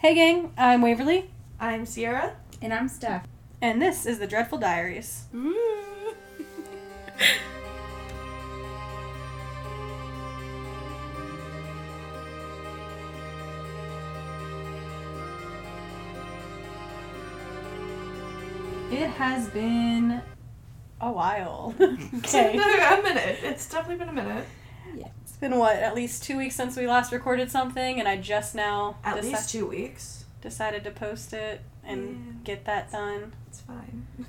Hey, 0.00 0.14
gang, 0.14 0.52
I'm 0.56 0.80
Waverly, 0.82 1.30
I'm 1.60 1.84
Sierra. 1.84 2.34
And 2.62 2.72
I'm 2.72 2.88
Steph. 2.88 3.26
and 3.60 3.80
this 3.80 4.06
is 4.06 4.18
the 4.18 4.26
Dreadful 4.26 4.58
Diaries. 4.58 5.24
It 18.90 19.08
has 19.10 19.48
been 19.50 20.20
a 21.00 21.10
while. 21.10 21.74
It's 21.78 22.14
okay. 22.34 22.52
been 22.56 22.62
a 22.98 23.02
minute. 23.02 23.38
It's 23.42 23.68
definitely 23.68 23.96
been 24.04 24.08
a 24.08 24.12
minute. 24.12 24.44
It's 24.96 25.19
been 25.40 25.56
what, 25.58 25.76
at 25.76 25.94
least 25.94 26.22
two 26.22 26.36
weeks 26.36 26.54
since 26.54 26.76
we 26.76 26.86
last 26.86 27.12
recorded 27.12 27.50
something, 27.50 27.98
and 27.98 28.06
I 28.08 28.16
just 28.16 28.54
now 28.54 28.96
At 29.04 29.16
deci- 29.16 29.22
least 29.24 29.50
two 29.50 29.66
weeks. 29.66 30.24
decided 30.42 30.84
to 30.84 30.90
post 30.90 31.32
it 31.32 31.60
and 31.84 32.00
Yeah. 32.26 32.32
get 32.44 32.64
that 32.66 32.92
done. 32.92 33.32
It's 33.48 33.60
fine. 33.60 34.06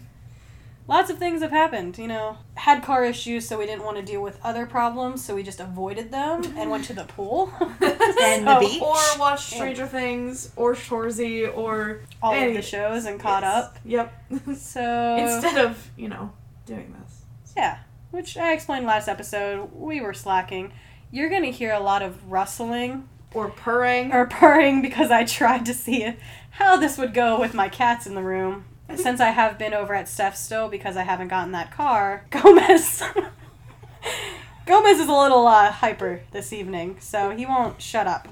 Lots 0.88 1.10
of 1.10 1.20
things 1.20 1.42
have 1.42 1.52
happened, 1.52 1.98
you 1.98 2.08
know. 2.08 2.38
Had 2.56 2.84
car 2.84 3.06
issues, 3.06 3.48
so 3.48 3.58
we 3.58 3.66
didn't 3.66 3.84
want 3.86 3.98
to 3.98 4.04
deal 4.04 4.22
with 4.22 4.40
other 4.44 4.66
problems, 4.66 5.24
so 5.24 5.36
we 5.36 5.44
just 5.44 5.60
avoided 5.60 6.12
them 6.12 6.42
and 6.58 6.70
went 6.72 6.84
to 6.86 6.94
the 6.94 7.04
pool. 7.06 7.54
And 7.82 8.44
So, 8.44 8.44
the 8.44 8.44
oh. 8.58 8.60
beach. 8.60 8.82
Or 8.82 9.20
watched 9.20 9.52
Stranger 9.54 9.86
Things, 9.88 10.52
or 10.56 10.74
Shoresy, 10.74 11.56
or 11.56 12.02
All 12.22 12.34
of 12.34 12.54
the 12.54 12.62
shows 12.62 13.06
and 13.06 13.20
caught 13.20 13.44
Yes. 13.44 13.54
up. 13.64 13.78
Yep. 13.86 14.24
So 14.58 15.16
Instead 15.18 15.64
of 15.66 15.90
you 15.96 16.10
know 16.10 16.32
doing 16.66 16.94
this. 17.04 17.22
yeah, 17.56 17.80
which 18.10 18.36
I 18.36 18.52
explained 18.54 18.86
last 18.86 19.08
episode, 19.08 19.70
we 19.74 20.02
were 20.02 20.14
slacking. 20.14 20.74
You're 21.12 21.30
gonna 21.30 21.48
hear 21.48 21.74
a 21.74 21.80
lot 21.80 22.02
of 22.02 22.32
rustling 22.32 23.08
Or 23.34 23.50
purring. 23.50 24.12
or 24.14 24.26
purring 24.28 24.82
because 24.82 25.12
I 25.12 25.26
tried 25.26 25.66
to 25.66 25.74
see 25.74 26.16
how 26.52 26.78
this 26.78 26.98
would 26.98 27.14
go 27.14 27.40
with 27.40 27.54
my 27.54 27.70
cats 27.70 28.08
in 28.08 28.16
the 28.16 28.24
room. 28.24 28.66
Since 28.96 29.22
I 29.22 29.30
have 29.30 29.58
been 29.58 29.74
over 29.74 29.94
at 29.96 30.10
Steph's 30.10 30.40
still 30.40 30.68
because 30.68 30.98
I 30.98 31.04
haven't 31.04 31.30
gotten 31.30 31.54
that 31.54 31.72
car, 31.72 32.26
Gomez. 32.30 33.02
Gomez 34.66 35.00
is 35.00 35.08
a 35.08 35.14
little 35.14 35.48
uh, 35.48 35.72
hyper 35.72 36.22
this 36.32 36.52
evening, 36.52 36.98
so 37.00 37.30
he 37.32 37.46
won't 37.46 37.82
shut 37.82 38.06
up. 38.06 38.28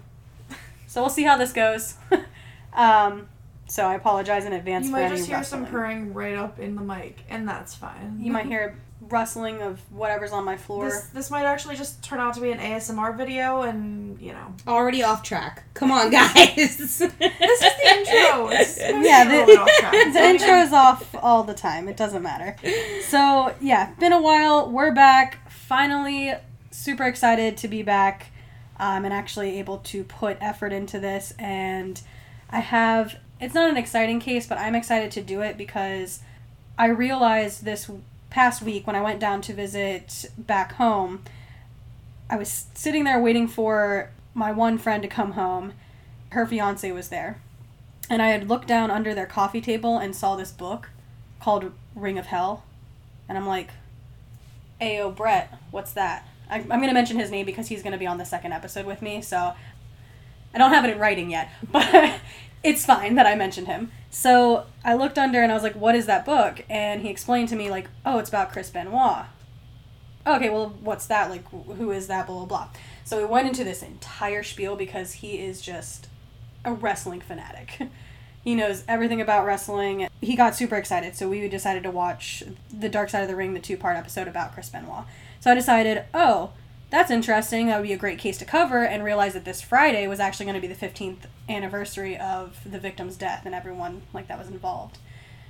So 0.86 1.02
we'll 1.02 1.09
see 1.09 1.23
how 1.23 1.38
this 1.38 1.53
goes. 1.53 1.95
um, 2.73 3.30
so 3.67 3.86
I 3.86 3.95
apologize 3.95 4.45
in 4.45 4.53
advance 4.53 4.88
you 4.88 4.91
for 4.91 4.99
might 4.99 5.09
just 5.09 5.27
hear 5.27 5.43
some 5.43 5.66
purring 5.66 6.14
right 6.14 6.36
up 6.36 6.59
in 6.59 6.75
the 6.75 6.81
mic, 6.81 7.23
and 7.30 7.47
that's 7.47 7.75
fine. 7.75 8.17
You 8.19 8.31
might 8.31 8.47
hear 8.47 8.75
rustling 9.02 9.61
of 9.61 9.80
whatever's 9.92 10.31
on 10.31 10.44
my 10.44 10.58
floor. 10.58 10.86
This 10.89 11.05
this 11.08 11.31
might 11.31 11.45
actually 11.45 11.75
just 11.78 12.03
turn 12.03 12.19
out 12.19 12.33
to 12.36 12.42
be 12.42 12.52
an 12.52 12.59
ASMR 12.59 13.16
video, 13.17 13.61
and 13.61 14.19
you 14.22 14.33
know 14.33 14.53
Already 14.67 15.03
off 15.03 15.23
track. 15.23 15.64
Come 15.73 15.92
on, 15.92 16.09
guys. 16.11 16.33
this 16.55 16.80
is 16.80 16.97
the 16.97 17.05
intro. 17.25 18.50
It's 18.50 18.77
Yeah, 18.77 19.02
yeah, 19.02 19.23
the- 19.45 19.52
the, 19.53 19.59
off 19.59 19.70
track. 19.80 19.92
the 20.14 20.23
intro's 20.23 20.73
off 20.73 21.16
all 21.16 21.44
the 21.44 21.53
time. 21.53 21.88
It 21.88 21.97
doesn't 21.97 22.22
matter. 22.23 22.55
So 23.08 23.55
yeah, 23.61 23.94
been 24.00 24.14
a 24.14 24.22
while. 24.22 24.70
We're 24.70 24.94
back. 24.94 25.50
Finally, 25.50 26.33
super 26.72 27.05
excited 27.05 27.55
to 27.58 27.67
be 27.67 27.83
back, 27.83 28.27
um, 28.80 29.05
and 29.05 29.14
actually 29.14 29.59
able 29.59 29.77
to 29.77 30.03
put 30.03 30.38
effort 30.42 30.73
into 30.73 31.00
this. 31.00 31.33
And 31.39 32.02
I 32.50 32.59
have. 32.59 33.16
It's 33.42 33.53
not 33.53 33.70
an 33.70 33.77
exciting 33.77 34.20
case, 34.20 34.45
but 34.45 34.58
I'm 34.58 34.75
excited 34.75 35.11
to 35.11 35.22
do 35.22 35.39
it 35.42 35.58
because 35.58 36.20
I 36.77 36.88
realized 36.88 37.64
this 37.64 37.89
past 38.30 38.61
week 38.61 38.85
when 38.85 38.95
I 38.95 39.02
went 39.02 39.19
down 39.19 39.41
to 39.41 39.53
visit 39.53 40.25
back 40.38 40.73
home. 40.73 41.23
I 42.30 42.38
was 42.38 42.67
sitting 42.73 43.03
there 43.03 43.19
waiting 43.19 43.47
for 43.47 44.11
my 44.33 44.52
one 44.52 44.77
friend 44.77 45.02
to 45.03 45.09
come 45.09 45.31
home. 45.31 45.73
Her 46.31 46.45
fiance 46.45 46.91
was 46.91 47.09
there 47.09 47.41
and 48.09 48.21
I 48.21 48.30
had 48.30 48.49
looked 48.49 48.67
down 48.67 48.89
under 48.89 49.13
their 49.13 49.25
coffee 49.25 49.61
table 49.61 49.97
and 49.97 50.16
saw 50.16 50.36
this 50.36 50.52
book 50.52 50.89
called 51.39 51.71
Ring 51.95 52.17
of 52.17 52.25
Hell, 52.25 52.63
and 53.30 53.38
I'm 53.38 53.47
like, 53.47 53.69
"Ayo, 54.81 55.15
Brett, 55.15 55.53
what's 55.71 55.93
that?" 55.93 56.27
I, 56.49 56.58
I'm 56.58 56.67
gonna 56.82 56.93
mention 56.93 57.20
his 57.20 57.30
name 57.30 57.45
because 57.45 57.67
he's 57.67 57.83
gonna 57.83 57.98
be 57.98 58.08
on 58.08 58.17
the 58.17 58.26
second 58.26 58.52
episode 58.52 58.86
with 58.86 59.02
me, 59.02 59.21
so 59.21 59.53
I 60.53 60.58
don't 60.58 60.73
have 60.73 60.83
it 60.86 60.92
in 60.92 60.99
writing 60.99 61.30
yet, 61.30 61.49
but 61.71 62.20
it's 62.64 62.83
fine 62.86 63.15
that 63.15 63.27
I 63.27 63.36
mentioned 63.36 63.67
him. 63.67 63.92
So 64.09 64.65
I 64.83 64.95
looked 64.95 65.17
under 65.17 65.42
and 65.42 65.52
I 65.52 65.55
was 65.55 65.64
like, 65.64 65.75
"What 65.75 65.95
is 65.95 66.05
that 66.08 66.25
book?" 66.25 66.64
And 66.70 67.02
he 67.02 67.09
explained 67.09 67.49
to 67.49 67.55
me 67.55 67.70
like, 67.70 67.89
"Oh, 68.05 68.17
it's 68.17 68.30
about 68.30 68.52
Chris 68.52 68.70
Benoit." 68.70 69.25
Okay, 70.25 70.49
well, 70.49 70.75
what's 70.81 71.05
that? 71.08 71.30
Like, 71.30 71.49
who 71.49 71.92
is 71.92 72.08
that? 72.08 72.27
Blah 72.27 72.37
blah 72.37 72.45
blah. 72.45 72.67
So 73.03 73.17
we 73.17 73.25
went 73.25 73.47
into 73.47 73.64
this 73.64 73.81
entire 73.81 74.43
spiel 74.43 74.75
because 74.75 75.14
he 75.14 75.39
is 75.39 75.61
just 75.61 76.08
a 76.65 76.73
wrestling 76.73 77.21
fanatic. 77.21 77.89
he 78.43 78.55
knows 78.55 78.83
everything 78.87 79.21
about 79.21 79.45
wrestling. 79.45 80.08
He 80.21 80.36
got 80.36 80.55
super 80.55 80.76
excited, 80.76 81.15
so 81.15 81.30
we 81.30 81.47
decided 81.47 81.83
to 81.83 81.91
watch 81.91 82.43
The 82.71 82.89
Dark 82.89 83.09
Side 83.09 83.21
of 83.21 83.27
the 83.27 83.36
Ring, 83.36 83.53
the 83.53 83.59
two 83.59 83.77
part 83.77 83.97
episode 83.97 84.27
about 84.27 84.53
Chris 84.53 84.70
Benoit. 84.70 85.05
So 85.39 85.52
I 85.52 85.55
decided, 85.55 86.03
oh, 86.14 86.52
that's 86.89 87.11
interesting. 87.11 87.67
That 87.67 87.77
would 87.77 87.87
be 87.87 87.93
a 87.93 87.97
great 87.97 88.20
case 88.20 88.37
to 88.39 88.45
cover, 88.45 88.83
and 88.83 89.03
realized 89.03 89.36
that 89.36 89.45
this 89.45 89.61
Friday 89.61 90.08
was 90.08 90.20
actually 90.20 90.45
going 90.45 90.61
to 90.61 90.67
be 90.67 90.71
the 90.71 90.87
15th 90.87 91.26
anniversary 91.49 92.17
of 92.17 92.60
the 92.70 92.80
victim's 92.80 93.17
death 93.17 93.45
and 93.45 93.55
everyone 93.55 94.04
like 94.14 94.27
that 94.27 94.37
was 94.37 94.48
involved. 94.48 94.98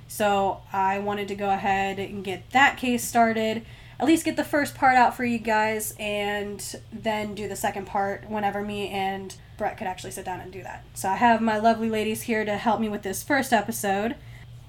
So 0.08 0.62
I 0.72 0.98
wanted 0.98 1.28
to 1.28 1.36
go 1.36 1.50
ahead 1.50 1.98
and 1.98 2.24
get 2.24 2.50
that 2.50 2.76
case 2.76 3.04
started. 3.04 3.64
At 4.00 4.06
least 4.06 4.24
get 4.24 4.36
the 4.36 4.44
first 4.44 4.74
part 4.74 4.96
out 4.96 5.14
for 5.14 5.24
you 5.24 5.38
guys, 5.38 5.94
and 6.00 6.76
then 6.90 7.34
do 7.34 7.46
the 7.46 7.54
second 7.54 7.86
part 7.86 8.30
whenever 8.30 8.62
me 8.62 8.88
and 8.88 9.36
Brett 9.58 9.76
could 9.76 9.86
actually 9.86 10.12
sit 10.12 10.24
down 10.24 10.40
and 10.40 10.50
do 10.50 10.62
that. 10.62 10.84
So 10.94 11.10
I 11.10 11.16
have 11.16 11.42
my 11.42 11.58
lovely 11.58 11.90
ladies 11.90 12.22
here 12.22 12.46
to 12.46 12.56
help 12.56 12.80
me 12.80 12.88
with 12.88 13.02
this 13.02 13.22
first 13.22 13.52
episode. 13.52 14.16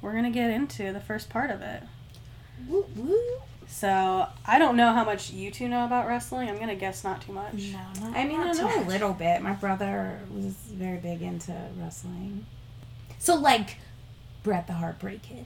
We're 0.02 0.14
gonna 0.14 0.32
get 0.32 0.50
into 0.50 0.92
the 0.92 1.00
first 1.00 1.30
part 1.30 1.50
of 1.50 1.62
it. 1.62 1.84
Woo, 2.68 2.86
woo. 2.96 3.42
So 3.72 4.28
I 4.46 4.60
don't 4.60 4.76
know 4.76 4.92
how 4.94 5.06
much 5.06 5.32
you 5.32 5.50
two 5.50 5.68
know 5.70 5.86
about 5.86 6.06
wrestling. 6.08 6.50
I'm 6.50 6.60
gonna 6.60 6.76
guess 6.76 7.04
not 7.04 7.22
too 7.22 7.32
much. 7.32 7.54
No, 7.54 7.80
not, 8.06 8.16
I 8.18 8.26
mean, 8.26 8.40
I 8.40 8.46
not 8.48 8.56
too 8.58 8.62
know 8.64 8.84
a 8.84 8.86
little 8.86 9.14
bit. 9.14 9.42
My 9.42 9.54
brother 9.54 10.20
was 10.30 10.54
very 10.54 10.98
big 11.00 11.22
into 11.22 11.54
wrestling. 11.80 12.46
So, 13.18 13.36
like, 13.36 13.78
Bret 14.44 14.68
the 14.68 14.74
Heartbreak 14.74 15.22
Kid 15.24 15.46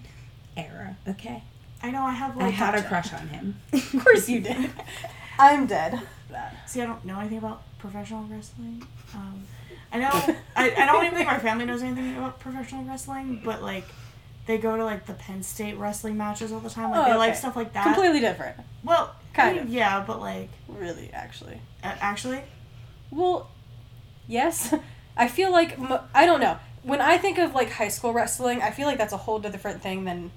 era, 0.58 0.98
okay? 1.08 1.44
I 1.84 1.92
know 1.92 2.02
I 2.02 2.12
have. 2.14 2.38
I 2.38 2.46
Like, 2.46 2.54
had 2.56 2.76
a 2.76 2.84
crush 2.84 3.14
on 3.14 3.28
him. 3.28 3.56
Of 3.74 4.04
course 4.04 4.28
you 4.28 4.42
did. 4.42 4.72
I'm 5.40 5.68
dead. 5.68 6.02
See, 6.66 6.82
I 6.82 6.86
don't 6.88 7.06
know 7.06 7.20
anything 7.20 7.38
about 7.38 7.62
professional 7.78 8.24
wrestling. 8.24 8.86
Um, 9.14 9.44
I 9.94 10.00
know 10.00 10.10
I, 10.56 10.72
I 10.76 10.86
don't 10.88 11.06
even 11.06 11.16
think 11.16 11.28
my 11.28 11.38
family 11.40 11.66
knows 11.66 11.84
anything 11.84 12.18
about 12.18 12.40
professional 12.40 12.84
wrestling, 12.86 13.42
but 13.46 13.62
like 13.62 13.86
they 14.46 14.58
go 14.58 14.78
to 14.78 14.84
like 14.86 15.06
the 15.06 15.14
Penn 15.14 15.42
State 15.44 15.78
wrestling 15.78 16.18
matches 16.18 16.52
all 16.52 16.60
the 16.60 16.70
time. 16.70 16.92
Like 16.92 17.08
Oh, 17.08 17.12
they 17.12 17.18
like 17.18 17.36
stuff 17.36 17.56
like 17.56 17.74
that. 17.74 17.84
Completely 17.84 18.20
different. 18.20 18.58
Well, 18.84 19.16
Kind 19.34 19.50
I 19.50 19.54
mean, 19.54 19.64
of. 19.64 19.70
Yeah, 19.70 20.04
but 20.06 20.20
like 20.20 20.50
Really, 20.68 21.10
actually. 21.14 21.60
uh, 21.84 21.96
actually, 22.00 22.42
Well, 23.12 23.50
yes. 24.28 24.74
I 25.18 25.28
feel 25.28 25.52
like 25.52 25.78
I 26.14 26.26
don't 26.26 26.42
know. 26.42 26.58
When 26.84 27.02
I 27.02 27.18
think 27.18 27.38
of 27.40 27.56
like 27.56 27.72
high 27.72 27.88
school 27.88 28.14
wrestling, 28.14 28.62
I 28.62 28.70
feel 28.72 28.86
like 28.86 28.98
that's 28.98 29.14
a 29.14 29.18
whole 29.18 29.40
different 29.40 29.82
thing 29.82 30.04
than. 30.06 30.32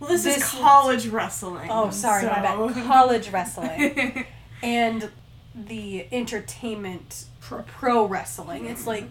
well, 0.00 0.08
this, 0.10 0.24
This- 0.24 0.38
is 0.38 0.44
college 0.48 1.06
wrestling. 1.08 1.68
Oh, 1.70 1.90
sorry, 1.90 2.24
my 2.26 2.40
bad. 2.40 2.86
College 2.86 3.28
wrestling 3.30 4.24
and 4.62 5.10
the 5.54 6.06
entertainment 6.12 7.26
pro, 7.40 7.62
pro 7.62 8.06
wrestling. 8.06 8.66
It's 8.66 8.86
like 8.86 9.04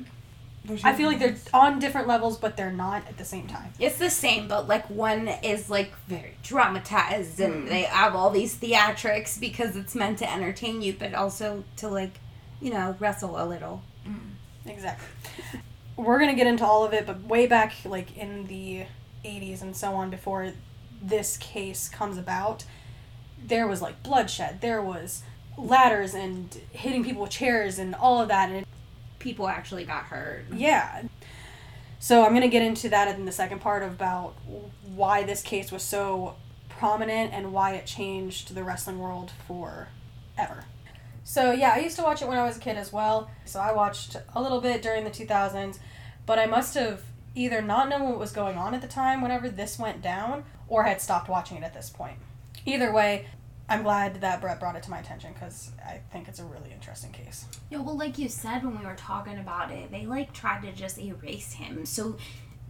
I 0.83 0.93
feel 0.93 1.07
like 1.07 1.19
they're 1.19 1.35
on 1.53 1.79
different 1.79 2.07
levels, 2.07 2.37
but 2.37 2.57
they're 2.57 2.71
not 2.71 3.07
at 3.07 3.17
the 3.17 3.25
same 3.25 3.47
time. 3.47 3.71
It's 3.79 3.97
the 3.97 4.09
same, 4.09 4.47
but 4.47 4.67
like 4.67 4.89
one 4.89 5.27
is 5.27 5.69
like 5.69 5.91
very 6.07 6.35
dramatized 6.43 7.39
and 7.39 7.67
they 7.67 7.83
have 7.83 8.15
all 8.15 8.29
these 8.29 8.55
theatrics 8.55 9.39
because 9.39 9.75
it's 9.75 9.95
meant 9.95 10.19
to 10.19 10.31
entertain 10.31 10.81
you, 10.81 10.95
but 10.97 11.13
also 11.13 11.63
to 11.77 11.87
like, 11.87 12.19
you 12.61 12.71
know, 12.71 12.95
wrestle 12.99 13.41
a 13.41 13.45
little. 13.45 13.83
Mm. 14.07 14.35
Exactly. 14.65 15.07
We're 15.97 16.19
gonna 16.19 16.35
get 16.35 16.47
into 16.47 16.65
all 16.65 16.83
of 16.83 16.93
it, 16.93 17.05
but 17.05 17.23
way 17.23 17.47
back, 17.47 17.73
like 17.85 18.17
in 18.17 18.47
the 18.47 18.85
'80s 19.23 19.61
and 19.61 19.75
so 19.75 19.93
on, 19.93 20.09
before 20.09 20.51
this 21.01 21.37
case 21.37 21.87
comes 21.87 22.17
about, 22.17 22.65
there 23.43 23.67
was 23.67 23.81
like 23.81 24.03
bloodshed. 24.03 24.61
There 24.61 24.81
was 24.81 25.23
ladders 25.57 26.13
and 26.13 26.53
hitting 26.71 27.03
people 27.03 27.21
with 27.21 27.31
chairs 27.31 27.79
and 27.79 27.95
all 27.95 28.21
of 28.21 28.27
that, 28.27 28.49
and 28.49 28.59
it, 28.59 28.67
People 29.25 29.47
actually 29.47 29.85
got 29.85 30.03
hurt. 30.03 30.45
yeah. 30.53 31.01
So 31.97 32.23
I'm 32.23 32.35
gonna 32.35 32.47
get 32.47 32.61
into 32.61 32.89
that 32.89 33.17
in 33.17 33.25
the 33.25 33.31
second 33.31 33.59
part 33.59 33.81
about 33.81 34.35
why 34.93 35.23
this 35.23 35.41
case 35.41 35.71
was 35.71 35.81
so 35.81 36.35
prominent 36.69 37.33
and 37.33 37.51
why 37.51 37.73
it 37.73 37.87
changed 37.87 38.53
the 38.53 38.63
wrestling 38.63 38.99
world 38.99 39.31
forever. 39.47 40.65
So 41.23 41.51
yeah, 41.51 41.73
I 41.73 41.79
used 41.79 41.95
to 41.95 42.03
watch 42.03 42.21
it 42.21 42.27
when 42.27 42.37
I 42.37 42.45
was 42.45 42.57
a 42.57 42.59
kid 42.59 42.77
as 42.77 42.93
well. 42.93 43.31
So 43.45 43.59
I 43.59 43.71
watched 43.73 44.15
a 44.35 44.39
little 44.39 44.61
bit 44.61 44.83
during 44.83 45.03
the 45.05 45.09
2000s, 45.09 45.79
but 46.27 46.37
I 46.37 46.45
must 46.45 46.75
have 46.75 47.01
either 47.33 47.63
not 47.63 47.89
known 47.89 48.03
what 48.07 48.19
was 48.19 48.31
going 48.31 48.57
on 48.57 48.75
at 48.75 48.81
the 48.81 48.87
time 48.87 49.23
whenever 49.23 49.49
this 49.49 49.79
went 49.79 50.03
down 50.03 50.43
or 50.67 50.83
had 50.83 51.01
stopped 51.01 51.27
watching 51.27 51.57
it 51.57 51.63
at 51.63 51.73
this 51.73 51.89
point. 51.89 52.19
Either 52.63 52.91
way, 52.91 53.25
I'm 53.67 53.81
glad 53.81 54.21
that 54.21 54.41
Brett 54.41 54.59
brought 54.59 54.75
it 54.75 54.83
to 54.83 54.91
my 54.91 54.99
attention 54.99 55.33
because 55.33 55.71
I 55.83 56.01
think 56.11 56.27
it's 56.27 56.39
a 56.39 56.45
really 56.45 56.71
interesting 56.71 57.11
case. 57.11 57.45
Yeah, 57.69 57.79
well, 57.79 57.97
like 57.97 58.17
you 58.19 58.29
said 58.29 58.63
when 58.63 58.77
we 58.79 58.85
were 58.85 58.95
talking 58.95 59.39
about 59.39 59.71
it, 59.71 59.91
they 59.91 60.05
like 60.05 60.33
tried 60.33 60.61
to 60.61 60.71
just 60.71 60.99
erase 60.99 61.53
him. 61.53 61.85
So 61.85 62.17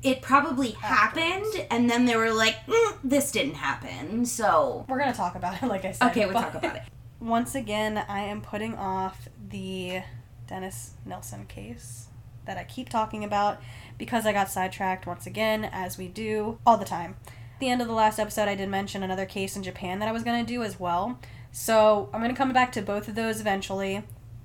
it 0.01 0.21
probably 0.21 0.71
happened, 0.71 1.65
and 1.69 1.89
then 1.89 2.05
they 2.05 2.15
were 2.15 2.31
like, 2.31 2.55
mm, 2.67 2.97
"This 3.03 3.31
didn't 3.31 3.55
happen." 3.55 4.25
So 4.25 4.85
We're 4.87 4.99
gonna 4.99 5.13
talk 5.13 5.35
about 5.35 5.61
it, 5.61 5.65
like 5.67 5.83
I 5.83 5.91
said. 5.91 6.11
okay, 6.11 6.25
we'll 6.25 6.35
talk 6.35 6.55
about 6.55 6.75
it. 6.77 6.83
Once 7.19 7.55
again, 7.55 7.97
I 8.07 8.21
am 8.21 8.41
putting 8.41 8.75
off 8.75 9.27
the 9.49 10.01
Dennis 10.47 10.91
Nilsen 11.05 11.45
case 11.47 12.07
that 12.45 12.57
I 12.57 12.63
keep 12.63 12.87
talking 12.89 13.23
about 13.23 13.59
because 13.97 14.25
I 14.25 14.33
got 14.33 14.51
sidetracked 14.51 15.07
once 15.07 15.25
again, 15.25 15.65
as 15.65 15.97
we 15.97 16.07
do 16.07 16.59
all 16.65 16.77
the 16.77 16.85
time. 16.85 17.15
The 17.59 17.69
end 17.69 17.81
of 17.81 17.87
the 17.87 17.93
last 17.93 18.19
episode, 18.19 18.49
I 18.49 18.55
did 18.55 18.67
mention 18.67 19.01
another 19.01 19.25
case 19.25 19.55
in 19.55 19.63
Japan 19.63 19.99
that 19.99 20.09
I 20.09 20.11
was 20.11 20.23
going 20.23 20.45
to 20.45 20.53
do 20.53 20.61
as 20.61 20.77
well. 20.79 21.19
So 21.53 22.09
I'm 22.13 22.19
going 22.19 22.33
to 22.33 22.37
come 22.37 22.51
back 22.51 22.73
to 22.73 22.81
both 22.81 23.07
of 23.07 23.15
those 23.15 23.39
eventually. 23.39 24.03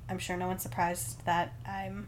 I'm 0.08 0.18
sure 0.18 0.36
no 0.36 0.46
one's 0.46 0.62
surprised 0.62 1.24
that 1.26 1.52
I'm 1.66 2.06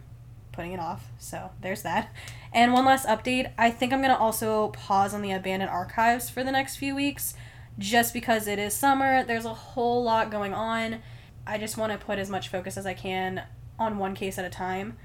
putting 0.53 0.73
it 0.73 0.79
off. 0.79 1.11
So 1.19 1.51
there's 1.61 1.83
that. 1.83 2.15
And 2.53 2.73
one 2.73 2.85
last 2.85 3.07
update 3.07 3.51
I 3.59 3.71
think 3.71 3.93
I'm 3.93 4.01
going 4.01 4.15
to 4.15 4.19
also 4.19 4.69
pause 4.69 5.13
on 5.13 5.23
the 5.23 5.33
abandoned 5.33 5.71
archives 5.71 6.31
for 6.31 6.45
the 6.45 6.53
next 6.53 6.77
few 6.77 6.95
weeks 6.95 7.35
just 7.79 8.15
because 8.15 8.47
it 8.47 8.61
is 8.61 8.75
summer. 8.75 9.25
There's 9.25 9.45
a 9.45 9.55
whole 9.55 10.05
lot 10.05 10.31
going 10.31 10.55
on. 10.55 11.03
I 11.47 11.59
just 11.59 11.77
want 11.77 11.91
to 11.91 11.99
put 11.99 12.21
as 12.21 12.31
much 12.31 12.49
focus 12.49 12.77
as 12.77 12.87
I 12.87 12.95
can 12.95 13.43
on 13.77 13.99
one 13.99 14.15
case 14.15 14.39
at 14.39 14.45
a 14.45 14.51
time 14.51 14.97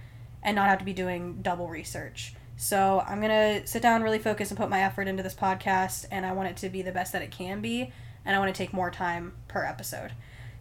and 0.44 0.56
not 0.56 0.68
have 0.68 0.80
to 0.80 0.86
be 0.86 0.94
doing 0.94 1.40
double 1.42 1.70
research. 1.70 2.36
So 2.58 3.04
I'm 3.08 3.22
going 3.22 3.62
to 3.62 3.68
sit 3.68 3.84
down, 3.84 4.02
really 4.02 4.20
focus, 4.20 4.50
and 4.50 4.58
put 4.58 4.70
my 4.70 4.82
effort 4.82 5.08
into 5.08 5.22
this 5.22 5.36
podcast, 5.36 6.06
and 6.12 6.26
I 6.26 6.34
want 6.34 6.50
it 6.50 6.58
to 6.58 6.70
be 6.70 6.82
the 6.82 6.92
best 6.92 7.14
that 7.14 7.22
it 7.22 7.30
can 7.30 7.62
be, 7.62 7.94
and 8.26 8.36
I 8.36 8.40
want 8.40 8.54
to 8.54 8.58
take 8.58 8.74
more 8.74 8.90
time 8.90 9.34
per 9.48 9.64
episode. 9.64 10.14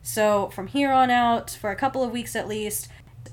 So 0.03 0.51
from 0.51 0.67
here 0.67 0.93
on 0.93 1.11
out, 1.11 1.51
for 1.51 1.71
a 1.71 1.77
couple 1.77 2.05
of 2.05 2.13
weeks 2.13 2.37
at 2.37 2.47
least, 2.47 2.89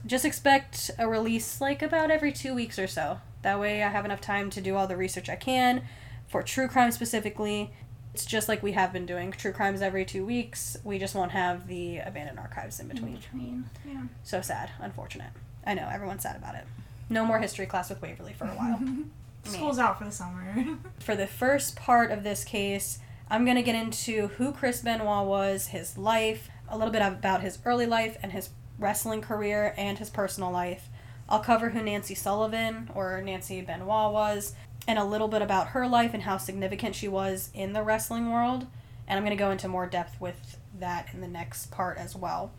just 0.05 0.25
expect 0.25 0.89
a 0.97 1.07
release 1.07 1.61
like 1.61 1.81
about 1.81 2.09
every 2.09 2.31
two 2.31 2.55
weeks 2.55 2.79
or 2.79 2.87
so. 2.87 3.19
That 3.41 3.59
way 3.59 3.83
I 3.83 3.89
have 3.89 4.05
enough 4.05 4.21
time 4.21 4.49
to 4.51 4.61
do 4.61 4.75
all 4.75 4.87
the 4.87 4.97
research 4.97 5.29
I 5.29 5.35
can 5.35 5.83
for 6.27 6.41
true 6.41 6.67
crime 6.67 6.91
specifically. 6.91 7.73
It's 8.13 8.25
just 8.25 8.47
like 8.47 8.63
we 8.63 8.71
have 8.71 8.93
been 8.93 9.05
doing 9.05 9.31
true 9.31 9.51
crimes 9.51 9.81
every 9.81 10.05
two 10.05 10.25
weeks. 10.25 10.77
We 10.83 10.97
just 10.99 11.15
won't 11.15 11.31
have 11.31 11.67
the 11.67 11.99
abandoned 11.99 12.39
archives 12.39 12.79
in 12.79 12.87
between. 12.87 13.17
Between, 13.17 13.69
yeah. 13.85 14.03
So 14.23 14.41
sad, 14.41 14.71
unfortunate. 14.79 15.31
I 15.65 15.73
know, 15.73 15.89
everyone's 15.91 16.23
sad 16.23 16.37
about 16.37 16.55
it. 16.55 16.65
No 17.09 17.25
more 17.25 17.39
history 17.39 17.65
class 17.65 17.89
with 17.89 18.01
Waverly 18.01 18.33
for 18.33 18.45
a 18.45 18.51
while. 18.51 18.79
School's 19.43 19.79
out 19.79 19.99
for 19.99 20.05
the 20.05 20.11
summer. 20.11 20.77
for 20.99 21.15
the 21.15 21.27
first 21.27 21.75
part 21.75 22.11
of 22.11 22.23
this 22.23 22.43
case, 22.43 22.99
I'm 23.29 23.45
going 23.45 23.57
to 23.57 23.63
get 23.63 23.75
into 23.75 24.27
who 24.37 24.51
Chris 24.51 24.81
Benoit 24.81 25.27
was, 25.27 25.67
his 25.67 25.97
life, 25.97 26.49
a 26.69 26.77
little 26.77 26.93
bit 26.93 27.01
about 27.01 27.41
his 27.41 27.59
early 27.65 27.85
life 27.85 28.17
and 28.23 28.31
his 28.31 28.49
wrestling 28.79 29.21
career 29.21 29.73
and 29.77 29.97
his 29.97 30.09
personal 30.09 30.51
life. 30.51 30.89
I'll 31.27 31.39
cover 31.39 31.69
who 31.69 31.81
Nancy 31.81 32.15
Sullivan 32.15 32.89
or 32.93 33.21
Nancy 33.21 33.61
Benoit 33.61 34.13
was, 34.13 34.53
and 34.87 34.99
a 34.99 35.05
little 35.05 35.27
bit 35.27 35.41
about 35.41 35.69
her 35.69 35.87
life 35.87 36.13
and 36.13 36.23
how 36.23 36.37
significant 36.37 36.95
she 36.95 37.07
was 37.07 37.49
in 37.53 37.73
the 37.73 37.83
wrestling 37.83 38.31
world. 38.31 38.67
And 39.07 39.17
I'm 39.17 39.25
going 39.25 39.37
to 39.37 39.41
go 39.41 39.51
into 39.51 39.67
more 39.67 39.87
depth 39.87 40.19
with 40.19 40.57
that 40.79 41.07
in 41.13 41.21
the 41.21 41.27
next 41.27 41.71
part 41.71 41.97
as 41.97 42.15
well. 42.15 42.51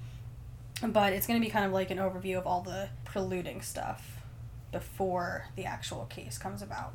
But 0.86 1.12
it's 1.12 1.26
going 1.26 1.40
to 1.40 1.44
be 1.44 1.50
kind 1.50 1.64
of 1.64 1.72
like 1.72 1.90
an 1.90 1.98
overview 1.98 2.36
of 2.36 2.46
all 2.46 2.62
the 2.62 2.88
preluding 3.04 3.62
stuff 3.62 4.13
before 4.74 5.46
the 5.56 5.64
actual 5.64 6.04
case 6.06 6.36
comes 6.36 6.60
about. 6.60 6.92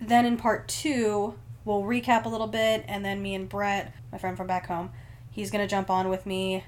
Then 0.00 0.24
in 0.24 0.38
part 0.38 0.66
two, 0.68 1.34
we'll 1.66 1.82
recap 1.82 2.24
a 2.24 2.28
little 2.30 2.46
bit, 2.46 2.84
and 2.88 3.04
then 3.04 3.20
me 3.20 3.34
and 3.34 3.46
Brett, 3.48 3.92
my 4.10 4.16
friend 4.16 4.36
from 4.36 4.46
back 4.46 4.66
home, 4.66 4.90
he's 5.30 5.50
going 5.50 5.62
to 5.62 5.68
jump 5.70 5.90
on 5.90 6.08
with 6.08 6.24
me, 6.24 6.64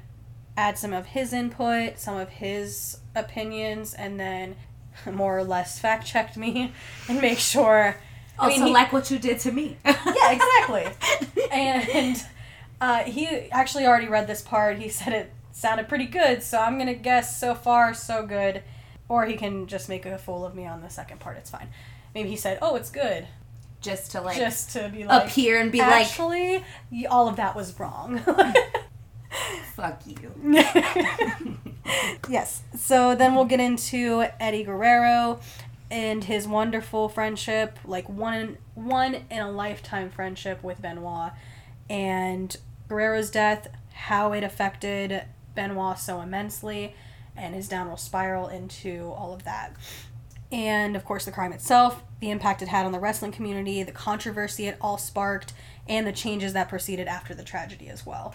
add 0.56 0.76
some 0.76 0.92
of 0.92 1.06
his 1.06 1.32
input, 1.32 1.98
some 1.98 2.16
of 2.18 2.28
his 2.28 2.98
opinions, 3.14 3.94
and 3.94 4.20
then 4.20 4.56
more 5.10 5.38
or 5.38 5.44
less 5.44 5.78
fact 5.78 6.06
checked 6.06 6.36
me 6.36 6.72
and 7.08 7.20
make 7.22 7.38
sure. 7.38 7.96
I 8.38 8.44
Also, 8.46 8.58
mean, 8.58 8.66
he- 8.68 8.72
like 8.74 8.92
what 8.92 9.10
you 9.10 9.18
did 9.18 9.38
to 9.40 9.52
me. 9.52 9.78
yeah, 9.84 10.30
exactly. 10.32 10.86
and 11.50 12.22
uh, 12.80 13.04
he 13.04 13.26
actually 13.50 13.86
already 13.86 14.08
read 14.08 14.26
this 14.26 14.42
part. 14.42 14.78
He 14.78 14.88
said 14.88 15.12
it 15.12 15.32
sounded 15.52 15.88
pretty 15.88 16.06
good, 16.06 16.42
so 16.42 16.58
I'm 16.58 16.76
gonna 16.78 16.94
guess 16.94 17.38
so 17.40 17.54
far 17.54 17.94
so 17.94 18.26
good. 18.26 18.62
Or 19.08 19.26
he 19.26 19.36
can 19.36 19.66
just 19.66 19.88
make 19.88 20.06
a 20.06 20.18
fool 20.18 20.44
of 20.44 20.54
me 20.54 20.66
on 20.66 20.80
the 20.80 20.88
second 20.88 21.20
part. 21.20 21.36
It's 21.36 21.50
fine. 21.50 21.68
Maybe 22.14 22.28
he 22.30 22.36
said, 22.36 22.58
"Oh, 22.62 22.76
it's 22.76 22.90
good," 22.90 23.26
just 23.80 24.12
to 24.12 24.20
like 24.20 24.36
just 24.36 24.70
to 24.72 24.88
be 24.88 25.04
like, 25.04 25.26
appear 25.28 25.60
and 25.60 25.70
be 25.70 25.78
like, 25.78 26.06
actually, 26.06 26.64
all 27.10 27.28
of 27.28 27.36
that 27.36 27.54
was 27.54 27.78
wrong. 27.78 28.20
"Fuck 29.74 30.02
you." 30.06 30.56
yes. 32.28 32.62
So 32.76 33.14
then 33.14 33.34
we'll 33.34 33.44
get 33.44 33.60
into 33.60 34.24
Eddie 34.40 34.64
Guerrero 34.64 35.40
and 35.90 36.24
his 36.24 36.48
wonderful 36.48 37.10
friendship, 37.10 37.78
like 37.84 38.08
one 38.08 38.56
one 38.74 39.14
in 39.30 39.40
a 39.40 39.50
lifetime 39.50 40.10
friendship 40.10 40.62
with 40.62 40.80
Benoit, 40.80 41.32
and 41.90 42.56
Guerrero's 42.88 43.30
death, 43.30 43.68
how 43.92 44.32
it 44.32 44.42
affected 44.42 45.24
Benoit 45.54 45.98
so 45.98 46.20
immensely, 46.22 46.94
and 47.36 47.54
his 47.54 47.68
downward 47.68 47.98
spiral 47.98 48.48
into 48.48 49.12
all 49.16 49.32
of 49.32 49.44
that. 49.44 49.74
And 50.50 50.96
of 50.96 51.04
course, 51.04 51.24
the 51.24 51.32
crime 51.32 51.52
itself, 51.52 52.02
the 52.20 52.30
impact 52.30 52.60
it 52.62 52.68
had 52.68 52.84
on 52.84 52.92
the 52.92 53.00
wrestling 53.00 53.32
community, 53.32 53.82
the 53.82 53.92
controversy 53.92 54.66
it 54.66 54.76
all 54.80 54.98
sparked, 54.98 55.54
and 55.88 56.06
the 56.06 56.12
changes 56.12 56.52
that 56.52 56.68
proceeded 56.68 57.08
after 57.08 57.34
the 57.34 57.42
tragedy 57.42 57.88
as 57.88 58.04
well 58.04 58.34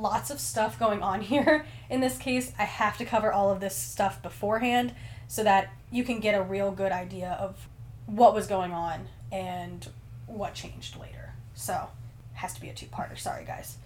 lots 0.00 0.30
of 0.30 0.40
stuff 0.40 0.78
going 0.78 1.02
on 1.02 1.20
here 1.22 1.66
in 1.90 2.00
this 2.00 2.18
case. 2.18 2.52
I 2.58 2.64
have 2.64 2.96
to 2.98 3.04
cover 3.04 3.32
all 3.32 3.50
of 3.50 3.60
this 3.60 3.76
stuff 3.76 4.22
beforehand 4.22 4.94
so 5.28 5.42
that 5.44 5.72
you 5.90 6.04
can 6.04 6.20
get 6.20 6.34
a 6.34 6.42
real 6.42 6.70
good 6.70 6.92
idea 6.92 7.36
of 7.40 7.68
what 8.06 8.34
was 8.34 8.46
going 8.46 8.72
on 8.72 9.08
and 9.32 9.88
what 10.26 10.54
changed 10.54 10.98
later. 10.98 11.32
So, 11.54 11.88
has 12.34 12.52
to 12.54 12.60
be 12.60 12.68
a 12.68 12.74
two-parter. 12.74 13.16
Sorry, 13.16 13.44
guys. 13.44 13.78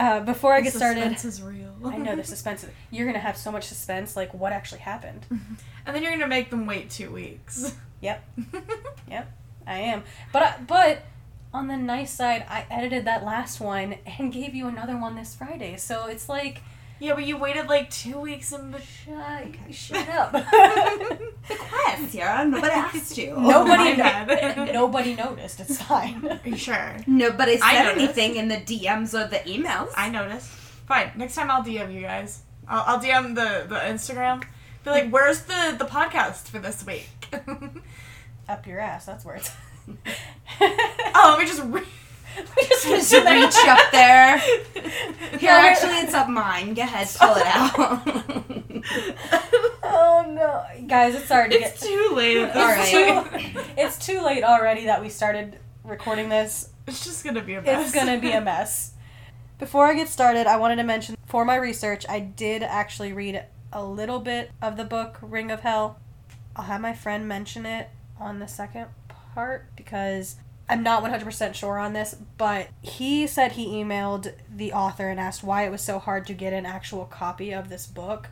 Uh, 0.00 0.20
before 0.20 0.52
I 0.52 0.60
get 0.62 0.72
started, 0.72 1.00
Suspense 1.18 1.24
is 1.24 1.42
real. 1.42 1.74
I 1.84 1.96
know 1.96 2.16
the 2.16 2.24
suspense. 2.34 2.66
You're 2.90 3.06
gonna 3.06 3.18
have 3.18 3.36
so 3.36 3.52
much 3.52 3.64
suspense, 3.64 4.16
like 4.16 4.34
what 4.34 4.52
actually 4.52 4.80
happened. 4.80 5.26
And 5.30 5.94
then 5.94 6.02
you're 6.02 6.12
gonna 6.12 6.26
make 6.26 6.50
them 6.50 6.66
wait 6.66 6.90
two 6.90 7.10
weeks. 7.10 7.74
Yep. 8.02 8.24
yep, 9.08 9.30
I 9.64 9.78
am. 9.78 10.02
But 10.32 10.42
I, 10.42 10.56
but 10.66 11.02
on 11.54 11.68
the 11.68 11.76
nice 11.76 12.12
side, 12.12 12.44
I 12.48 12.66
edited 12.68 13.04
that 13.04 13.24
last 13.24 13.60
one 13.60 13.94
and 14.18 14.32
gave 14.32 14.56
you 14.56 14.66
another 14.66 14.96
one 14.96 15.14
this 15.14 15.36
Friday. 15.36 15.76
So 15.76 16.06
it's 16.06 16.28
like 16.28 16.62
yeah, 17.02 17.14
but 17.14 17.26
you 17.26 17.36
waited 17.36 17.66
like 17.66 17.90
two 17.90 18.16
weeks 18.20 18.52
in 18.52 18.70
between. 18.70 19.72
shut, 19.72 20.06
shut 20.06 20.08
up. 20.08 20.32
The 21.48 21.56
quest, 21.56 22.14
yeah. 22.14 22.44
Nobody 22.44 22.72
asked 22.72 23.18
you. 23.18 23.30
Nobody, 23.36 23.90
oh 23.90 23.96
my 23.96 23.96
bad. 23.96 24.72
nobody 24.72 25.16
noticed. 25.16 25.58
It's 25.58 25.82
fine. 25.82 26.24
Are 26.24 26.48
you 26.48 26.56
sure? 26.56 26.96
Nobody 27.08 27.58
I 27.60 27.72
said 27.74 27.82
noticed. 27.96 28.16
anything 28.18 28.36
in 28.36 28.46
the 28.46 28.58
DMs 28.58 29.12
or 29.14 29.28
the 29.28 29.38
emails. 29.38 29.90
I 29.96 30.10
noticed. 30.10 30.48
Fine. 30.86 31.10
Next 31.16 31.34
time 31.34 31.50
I'll 31.50 31.64
DM 31.64 31.92
you 31.92 32.02
guys. 32.02 32.42
I'll, 32.68 32.84
I'll 32.86 33.00
DM 33.02 33.34
the, 33.34 33.66
the 33.68 33.80
Instagram. 33.80 34.44
Be 34.84 34.90
like, 34.90 35.10
where's 35.10 35.40
the, 35.40 35.74
the 35.76 35.86
podcast 35.86 36.46
for 36.46 36.60
this 36.60 36.86
week? 36.86 37.08
Up 38.48 38.64
your 38.64 38.78
ass. 38.78 39.06
That's 39.06 39.24
where 39.24 39.34
it's. 39.34 39.50
oh, 40.60 41.34
let 41.36 41.38
me 41.40 41.46
just. 41.46 41.64
Re- 41.64 41.82
we 42.36 42.66
just 42.68 42.84
gonna 42.84 42.96
Just 42.96 43.10
sit 43.10 43.24
there. 43.24 43.40
reach 43.44 43.56
up 43.66 43.90
there. 43.92 44.38
Here, 44.38 45.38
Yeah, 45.40 45.66
actually, 45.70 45.94
it's 45.98 46.14
up 46.14 46.28
mine. 46.28 46.74
Go 46.74 46.82
ahead, 46.82 47.08
pull 47.18 47.34
it 47.36 47.46
out. 47.46 48.08
Oh 49.84 50.24
no, 50.28 50.86
guys! 50.86 51.14
It's 51.14 51.26
starting 51.26 51.58
to 51.60 51.64
it's 51.66 51.80
get. 51.82 51.88
too 51.88 52.10
late 52.14 52.36
at 52.38 52.56
All 52.56 52.62
right. 52.66 53.34
Too, 53.44 53.60
it's 53.76 53.98
too 54.04 54.22
late 54.22 54.42
already 54.42 54.86
that 54.86 55.00
we 55.00 55.08
started 55.08 55.58
recording 55.84 56.28
this. 56.28 56.70
It's 56.86 57.04
just 57.04 57.24
gonna 57.24 57.42
be 57.42 57.54
a 57.54 57.62
mess. 57.62 57.86
It's 57.86 57.94
gonna 57.94 58.18
be 58.18 58.32
a 58.32 58.40
mess. 58.44 58.92
Before 59.58 59.86
I 59.86 59.94
get 59.94 60.08
started, 60.08 60.46
I 60.46 60.56
wanted 60.56 60.76
to 60.76 60.82
mention 60.84 61.16
for 61.26 61.44
my 61.44 61.56
research, 61.56 62.04
I 62.08 62.20
did 62.20 62.62
actually 62.62 63.12
read 63.12 63.44
a 63.72 63.84
little 63.84 64.18
bit 64.18 64.50
of 64.60 64.76
the 64.76 64.84
book 64.84 65.18
Ring 65.22 65.50
of 65.50 65.60
Hell. 65.60 65.98
I'll 66.56 66.64
have 66.64 66.80
my 66.80 66.92
friend 66.94 67.28
mention 67.28 67.64
it 67.66 67.88
on 68.18 68.38
the 68.38 68.48
second 68.48 68.86
part 69.34 69.66
because 69.76 70.36
I'm 70.72 70.82
not 70.82 71.04
100% 71.04 71.52
sure 71.52 71.78
on 71.78 71.92
this, 71.92 72.16
but 72.38 72.68
he 72.80 73.26
said 73.26 73.52
he 73.52 73.66
emailed 73.66 74.32
the 74.48 74.72
author 74.72 75.10
and 75.10 75.20
asked 75.20 75.44
why 75.44 75.66
it 75.66 75.70
was 75.70 75.82
so 75.82 75.98
hard 75.98 76.26
to 76.28 76.32
get 76.32 76.54
an 76.54 76.64
actual 76.64 77.04
copy 77.04 77.52
of 77.52 77.68
this 77.68 77.86
book. 77.86 78.28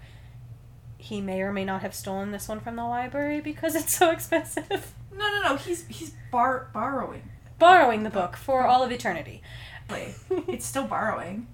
He 0.97 1.21
may 1.21 1.43
or 1.43 1.53
may 1.53 1.67
not 1.67 1.83
have 1.83 1.95
stolen 1.95 2.33
this 2.33 2.49
one 2.49 2.61
from 2.61 2.77
the 2.77 2.85
library 2.85 3.43
because 3.43 3.75
it's 3.75 3.95
so 3.95 4.11
expensive. 4.11 4.95
No, 5.13 5.29
no, 5.29 5.43
no. 5.43 5.57
He's 5.57 5.87
he's 5.89 6.15
bar 6.31 6.71
borrowing. 6.73 7.29
Borrowing 7.59 8.05
the 8.05 8.11
book 8.11 8.37
for 8.37 8.65
oh. 8.65 8.71
all 8.71 8.83
of 8.83 8.91
eternity. 8.91 9.43
It's 9.91 10.65
still 10.65 10.85
borrowing. 10.85 11.49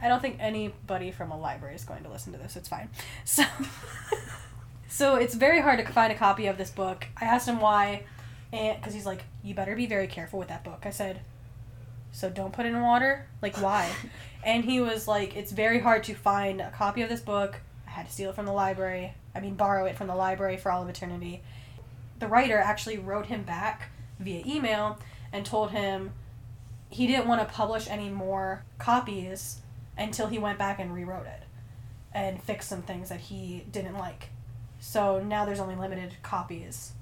I 0.00 0.08
don't 0.08 0.20
think 0.20 0.38
anybody 0.40 1.12
from 1.12 1.30
a 1.30 1.38
library 1.38 1.76
is 1.76 1.84
going 1.84 2.02
to 2.02 2.08
listen 2.08 2.32
to 2.32 2.38
this. 2.38 2.56
It's 2.56 2.68
fine. 2.68 2.88
So, 3.24 3.44
so 4.88 5.16
it's 5.16 5.34
very 5.34 5.60
hard 5.60 5.78
to 5.78 5.92
find 5.92 6.10
a 6.10 6.16
copy 6.16 6.46
of 6.46 6.56
this 6.58 6.70
book. 6.70 7.06
I 7.20 7.26
asked 7.26 7.46
him 7.46 7.60
why, 7.60 8.04
and 8.52 8.78
because 8.78 8.94
he's 8.94 9.06
like, 9.06 9.24
"You 9.42 9.54
better 9.54 9.74
be 9.74 9.86
very 9.86 10.06
careful 10.06 10.38
with 10.38 10.48
that 10.48 10.64
book." 10.64 10.82
I 10.84 10.90
said, 10.90 11.20
so 12.12 12.28
don't 12.28 12.52
put 12.52 12.66
it 12.66 12.68
in 12.68 12.80
water. 12.82 13.26
Like, 13.40 13.56
why? 13.60 13.90
and 14.44 14.64
he 14.64 14.80
was 14.80 15.08
like, 15.08 15.34
it's 15.34 15.50
very 15.50 15.80
hard 15.80 16.04
to 16.04 16.14
find 16.14 16.60
a 16.60 16.70
copy 16.70 17.02
of 17.02 17.08
this 17.08 17.20
book. 17.20 17.60
I 17.86 17.90
had 17.90 18.06
to 18.06 18.12
steal 18.12 18.30
it 18.30 18.36
from 18.36 18.46
the 18.46 18.52
library. 18.52 19.14
I 19.34 19.40
mean, 19.40 19.54
borrow 19.54 19.86
it 19.86 19.96
from 19.96 20.06
the 20.06 20.14
library 20.14 20.58
for 20.58 20.70
all 20.70 20.82
of 20.82 20.88
eternity. 20.88 21.42
The 22.18 22.28
writer 22.28 22.58
actually 22.58 22.98
wrote 22.98 23.26
him 23.26 23.42
back 23.42 23.88
via 24.20 24.44
email 24.46 24.98
and 25.32 25.44
told 25.44 25.70
him 25.70 26.12
he 26.90 27.06
didn't 27.06 27.26
want 27.26 27.40
to 27.40 27.52
publish 27.52 27.88
any 27.88 28.10
more 28.10 28.62
copies 28.78 29.62
until 29.96 30.26
he 30.26 30.38
went 30.38 30.58
back 30.58 30.78
and 30.78 30.94
rewrote 30.94 31.26
it 31.26 31.42
and 32.14 32.42
fixed 32.42 32.68
some 32.68 32.82
things 32.82 33.08
that 33.08 33.20
he 33.20 33.64
didn't 33.72 33.96
like. 33.96 34.28
So 34.78 35.22
now 35.22 35.46
there's 35.46 35.60
only 35.60 35.76
limited 35.76 36.16
copies. 36.22 36.92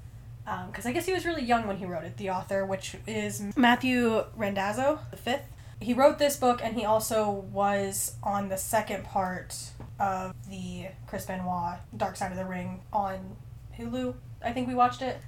Um, 0.47 0.69
because 0.69 0.87
I 0.87 0.93
guess 0.93 1.07
he 1.07 1.13
was 1.13 1.25
really 1.25 1.45
young 1.45 1.67
when 1.67 1.77
he 1.77 1.85
wrote 1.85 2.05
it, 2.05 2.17
the 2.17 2.31
author, 2.31 2.65
which 2.65 2.97
is 3.07 3.43
Matthew 3.57 4.25
Randazzo, 4.37 5.01
the 5.11 5.17
fifth. 5.17 5.45
He 5.81 5.95
wrote 5.95 6.19
this 6.19 6.37
book 6.37 6.61
and 6.63 6.75
he 6.75 6.85
also 6.85 7.31
was 7.31 8.17
on 8.23 8.49
the 8.49 8.57
second 8.57 9.05
part 9.05 9.55
of 9.99 10.35
the 10.49 10.87
Chris 11.07 11.27
Benoit 11.27 11.79
Dark 11.97 12.17
Side 12.17 12.33
of 12.33 12.39
the 12.39 12.45
Ring 12.45 12.81
on 12.93 13.37
Hulu. 13.79 14.15
I 14.43 14.53
think 14.53 14.69
we 14.69 14.75
watched 14.75 15.03
it. 15.03 15.19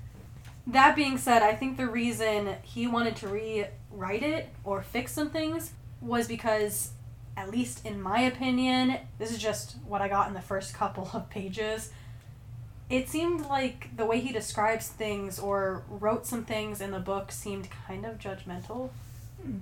That 0.66 0.94
being 0.94 1.18
said, 1.18 1.42
I 1.42 1.54
think 1.54 1.76
the 1.76 1.88
reason 1.88 2.56
he 2.62 2.86
wanted 2.86 3.16
to 3.16 3.28
rewrite 3.28 4.22
it 4.22 4.48
or 4.64 4.82
fix 4.82 5.12
some 5.12 5.30
things 5.30 5.72
was 6.00 6.28
because, 6.28 6.90
at 7.36 7.50
least 7.50 7.84
in 7.84 8.00
my 8.00 8.20
opinion, 8.20 8.98
this 9.18 9.30
is 9.30 9.38
just 9.38 9.76
what 9.86 10.00
I 10.00 10.08
got 10.08 10.28
in 10.28 10.34
the 10.34 10.40
first 10.40 10.74
couple 10.74 11.10
of 11.12 11.28
pages. 11.30 11.90
It 12.92 13.08
seemed 13.08 13.46
like 13.46 13.96
the 13.96 14.04
way 14.04 14.20
he 14.20 14.34
describes 14.34 14.86
things 14.86 15.38
or 15.38 15.82
wrote 15.88 16.26
some 16.26 16.44
things 16.44 16.82
in 16.82 16.90
the 16.90 17.00
book 17.00 17.32
seemed 17.32 17.68
kind 17.86 18.04
of 18.04 18.18
judgmental. 18.18 18.90
Hmm. 19.42 19.60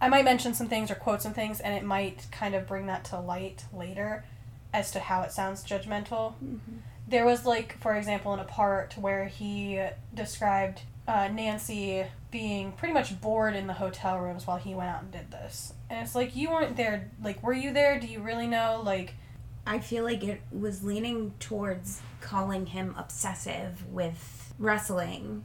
I 0.00 0.08
might 0.08 0.24
mention 0.24 0.52
some 0.52 0.66
things 0.66 0.90
or 0.90 0.96
quote 0.96 1.22
some 1.22 1.32
things, 1.32 1.60
and 1.60 1.72
it 1.74 1.84
might 1.84 2.26
kind 2.32 2.56
of 2.56 2.66
bring 2.66 2.86
that 2.86 3.04
to 3.04 3.20
light 3.20 3.66
later 3.72 4.24
as 4.74 4.90
to 4.90 4.98
how 4.98 5.22
it 5.22 5.30
sounds 5.30 5.62
judgmental. 5.62 6.34
There 7.06 7.24
was 7.24 7.46
like 7.46 7.80
for 7.80 7.94
example 7.94 8.34
in 8.34 8.40
a 8.40 8.44
part 8.44 8.94
where 8.98 9.26
he 9.26 9.80
described 10.12 10.82
uh, 11.06 11.28
nancy 11.28 12.04
being 12.32 12.72
pretty 12.72 12.92
much 12.92 13.20
bored 13.20 13.54
in 13.54 13.68
the 13.68 13.74
hotel 13.74 14.18
rooms 14.18 14.44
while 14.44 14.56
he 14.56 14.74
went 14.74 14.90
out 14.90 15.02
and 15.02 15.12
did 15.12 15.30
this. 15.30 15.72
And 15.88 16.04
it's 16.04 16.16
like 16.16 16.34
you 16.34 16.50
weren't 16.50 16.76
there. 16.76 17.12
Like 17.22 17.44
were 17.44 17.52
you 17.52 17.72
there? 17.72 18.00
Do 18.00 18.08
you 18.08 18.20
really 18.20 18.48
know? 18.48 18.82
Like 18.84 19.14
I 19.66 19.78
feel 19.80 20.04
like 20.04 20.22
it 20.24 20.40
was 20.52 20.84
leaning 20.84 21.34
towards 21.40 22.00
calling 22.20 22.66
him 22.66 22.94
obsessive 22.96 23.86
with 23.88 24.54
wrestling 24.58 25.44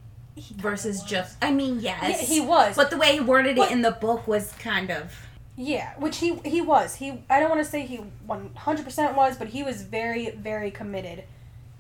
versus 0.56 1.04
just. 1.04 1.38
I 1.42 1.52
mean, 1.52 1.80
yes. 1.80 2.02
yeah, 2.04 2.18
he 2.18 2.40
was 2.40 2.76
But 2.76 2.90
the 2.90 2.98
way 2.98 3.14
he 3.14 3.20
worded 3.20 3.56
But- 3.58 3.70
it 3.70 3.74
in 3.74 3.82
the 3.82 3.92
book 3.92 4.28
was 4.28 4.52
kind 4.54 4.90
of. 4.92 5.14
yeah 5.58 5.94
which 5.98 6.18
he 6.20 6.36
he 6.46 6.62
was 6.62 6.96
he 6.96 7.22
i 7.30 7.38
don't 7.40 7.50
want 7.50 7.62
to 7.64 7.70
say 7.70 7.86
he 7.86 8.00
100% 8.28 9.16
was 9.16 9.38
but 9.38 9.50
he 9.50 9.62
was 9.64 9.82
very 9.82 10.30
very 10.32 10.72
committed 10.72 11.26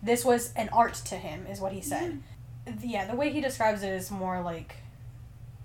this 0.04 0.26
was 0.26 0.52
an 0.58 0.68
art 0.74 0.94
to 0.94 1.16
him 1.16 1.48
is 1.48 1.62
what 1.62 1.72
he 1.72 1.80
said 1.82 2.22
yeah 2.84 3.06
the 3.10 3.16
way 3.16 3.32
he 3.32 3.40
describes 3.40 3.82
it 3.82 3.90
is 3.94 4.12
more 4.12 4.42
like 4.42 4.76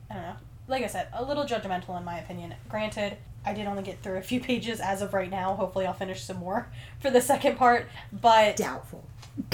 i 0.09 0.15
don't 0.15 0.23
know 0.23 0.37
like 0.69 0.85
i 0.85 0.87
said 0.87 1.09
a 1.13 1.23
little 1.25 1.45
judgmental 1.45 1.99
in 1.99 2.05
my 2.05 2.19
opinion 2.21 2.55
granted 2.69 3.17
i 3.47 3.53
did 3.55 3.67
only 3.67 3.83
get 3.83 4.03
through 4.03 4.19
a 4.19 4.23
few 4.23 4.41
pages 4.41 4.81
as 4.81 5.01
of 5.03 5.15
right 5.15 5.31
now 5.31 5.55
hopefully 5.55 5.87
i'll 5.87 5.93
finish 5.95 6.23
some 6.23 6.37
more 6.39 6.69
for 7.01 7.11
the 7.11 7.21
second 7.21 7.57
part 7.57 7.87
but 8.13 8.57
Doubtful. 8.57 9.05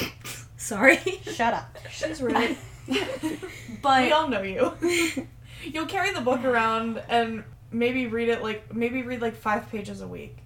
Sorry. 0.57 0.97
shut 1.23 1.55
up 1.55 1.77
She's 1.91 2.21
rude. 2.23 2.57
but 3.83 4.03
we 4.05 4.13
all 4.13 4.29
know 4.29 4.43
you. 4.43 4.73
You'll 5.65 5.87
carry 5.87 6.13
the 6.13 6.21
book 6.21 6.45
around 6.45 7.01
and 7.09 7.45
maybe 7.71 8.07
read 8.09 8.29
it 8.29 8.43
like 8.43 8.75
maybe 8.75 9.03
read 9.03 9.21
like 9.21 9.35
five 9.37 9.69
pages 9.71 10.01
a 10.01 10.07
week. 10.09 10.39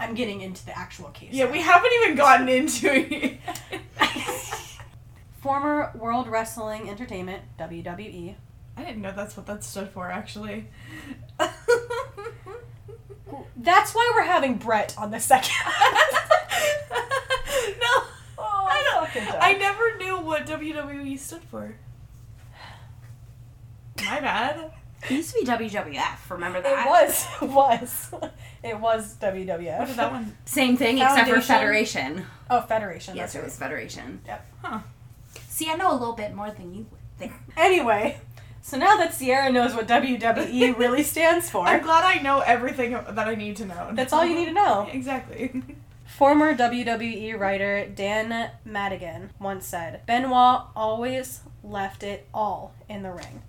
i'm 0.00 0.14
getting 0.14 0.40
into 0.40 0.64
the 0.66 0.76
actual 0.76 1.08
case 1.10 1.30
Yeah, 1.32 1.46
now. 1.46 1.52
we 1.52 1.60
haven't 1.60 1.92
even 2.02 2.16
gotten 2.16 2.48
into 2.48 2.88
it. 2.92 3.38
former 5.40 5.90
world 5.94 6.26
wrestling 6.28 6.88
entertainment 6.88 7.42
wwe 7.58 8.34
I 8.76 8.82
didn't 8.84 9.02
know 9.02 9.12
that's 9.14 9.36
what 9.36 9.46
that 9.46 9.62
stood 9.62 9.88
for 9.90 10.10
actually. 10.10 10.66
That's 13.56 13.94
why 13.94 14.10
we're 14.14 14.22
having 14.24 14.56
brett 14.56 14.94
on 14.98 15.10
the 15.10 15.20
second 15.20 15.52
no, 17.80 18.02
Oh, 18.38 18.66
I 18.68 18.82
don't. 18.92 19.06
fucking. 19.08 19.40
I 19.40 19.54
never 19.54 19.96
knew 19.96 20.18
what 20.20 20.46
WWE 20.46 21.18
stood 21.18 21.42
for. 21.44 21.74
My 24.04 24.20
bad. 24.20 24.72
It 25.04 25.10
used 25.10 25.34
to 25.34 25.40
be 25.40 25.46
WWF. 25.46 26.30
Remember 26.30 26.60
that? 26.62 26.86
It 26.86 26.90
was, 26.90 27.26
it 27.42 27.48
was, 27.50 28.14
it 28.62 28.80
was 28.80 29.16
WWF. 29.18 29.78
What 29.78 29.88
did 29.88 29.96
that 29.96 30.12
one? 30.12 30.36
Same 30.46 30.76
thing, 30.76 30.98
except 30.98 31.28
for 31.28 31.40
Foundation. 31.40 31.44
Federation. 32.16 32.26
Oh, 32.50 32.60
Federation. 32.62 33.16
Yes, 33.16 33.32
that's 33.32 33.42
it 33.42 33.46
was 33.46 33.56
Federation. 33.58 34.20
Yep. 34.26 34.46
Huh. 34.62 34.78
See, 35.48 35.70
I 35.70 35.74
know 35.76 35.90
a 35.92 35.96
little 35.96 36.14
bit 36.14 36.34
more 36.34 36.50
than 36.50 36.74
you 36.74 36.86
would 36.90 37.00
think. 37.18 37.32
Anyway, 37.56 38.18
so 38.66 38.78
now 38.78 38.96
that 38.96 39.12
Sierra 39.12 39.52
knows 39.52 39.74
what 39.74 39.86
WWE 39.86 40.78
really 40.78 41.02
stands 41.02 41.50
for, 41.50 41.66
I'm 41.66 41.82
glad 41.82 42.02
I 42.02 42.22
know 42.22 42.40
everything 42.40 42.92
that 42.92 43.28
I 43.28 43.34
need 43.34 43.56
to 43.56 43.66
know. 43.66 43.90
that's 43.92 44.10
all 44.10 44.24
you 44.24 44.34
need 44.34 44.46
to 44.46 44.52
know. 44.52 44.88
Exactly. 44.92 45.62
Former 46.06 46.54
WWE 46.54 47.38
writer 47.38 47.86
Dan 47.94 48.50
Madigan 48.64 49.30
once 49.38 49.66
said, 49.66 50.00
Benoit 50.06 50.62
always 50.74 51.40
left 51.62 52.02
it 52.02 52.26
all 52.32 52.72
in 52.88 53.02
the 53.02 53.10
ring. 53.10 53.42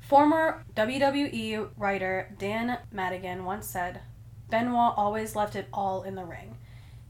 Former 0.00 0.64
WWE 0.74 1.68
writer 1.76 2.34
Dan 2.38 2.78
Madigan 2.90 3.44
once 3.44 3.66
said, 3.66 4.00
Benoit 4.48 4.94
always 4.96 5.36
left 5.36 5.54
it 5.54 5.68
all 5.70 6.02
in 6.02 6.14
the 6.14 6.24
ring. 6.24 6.56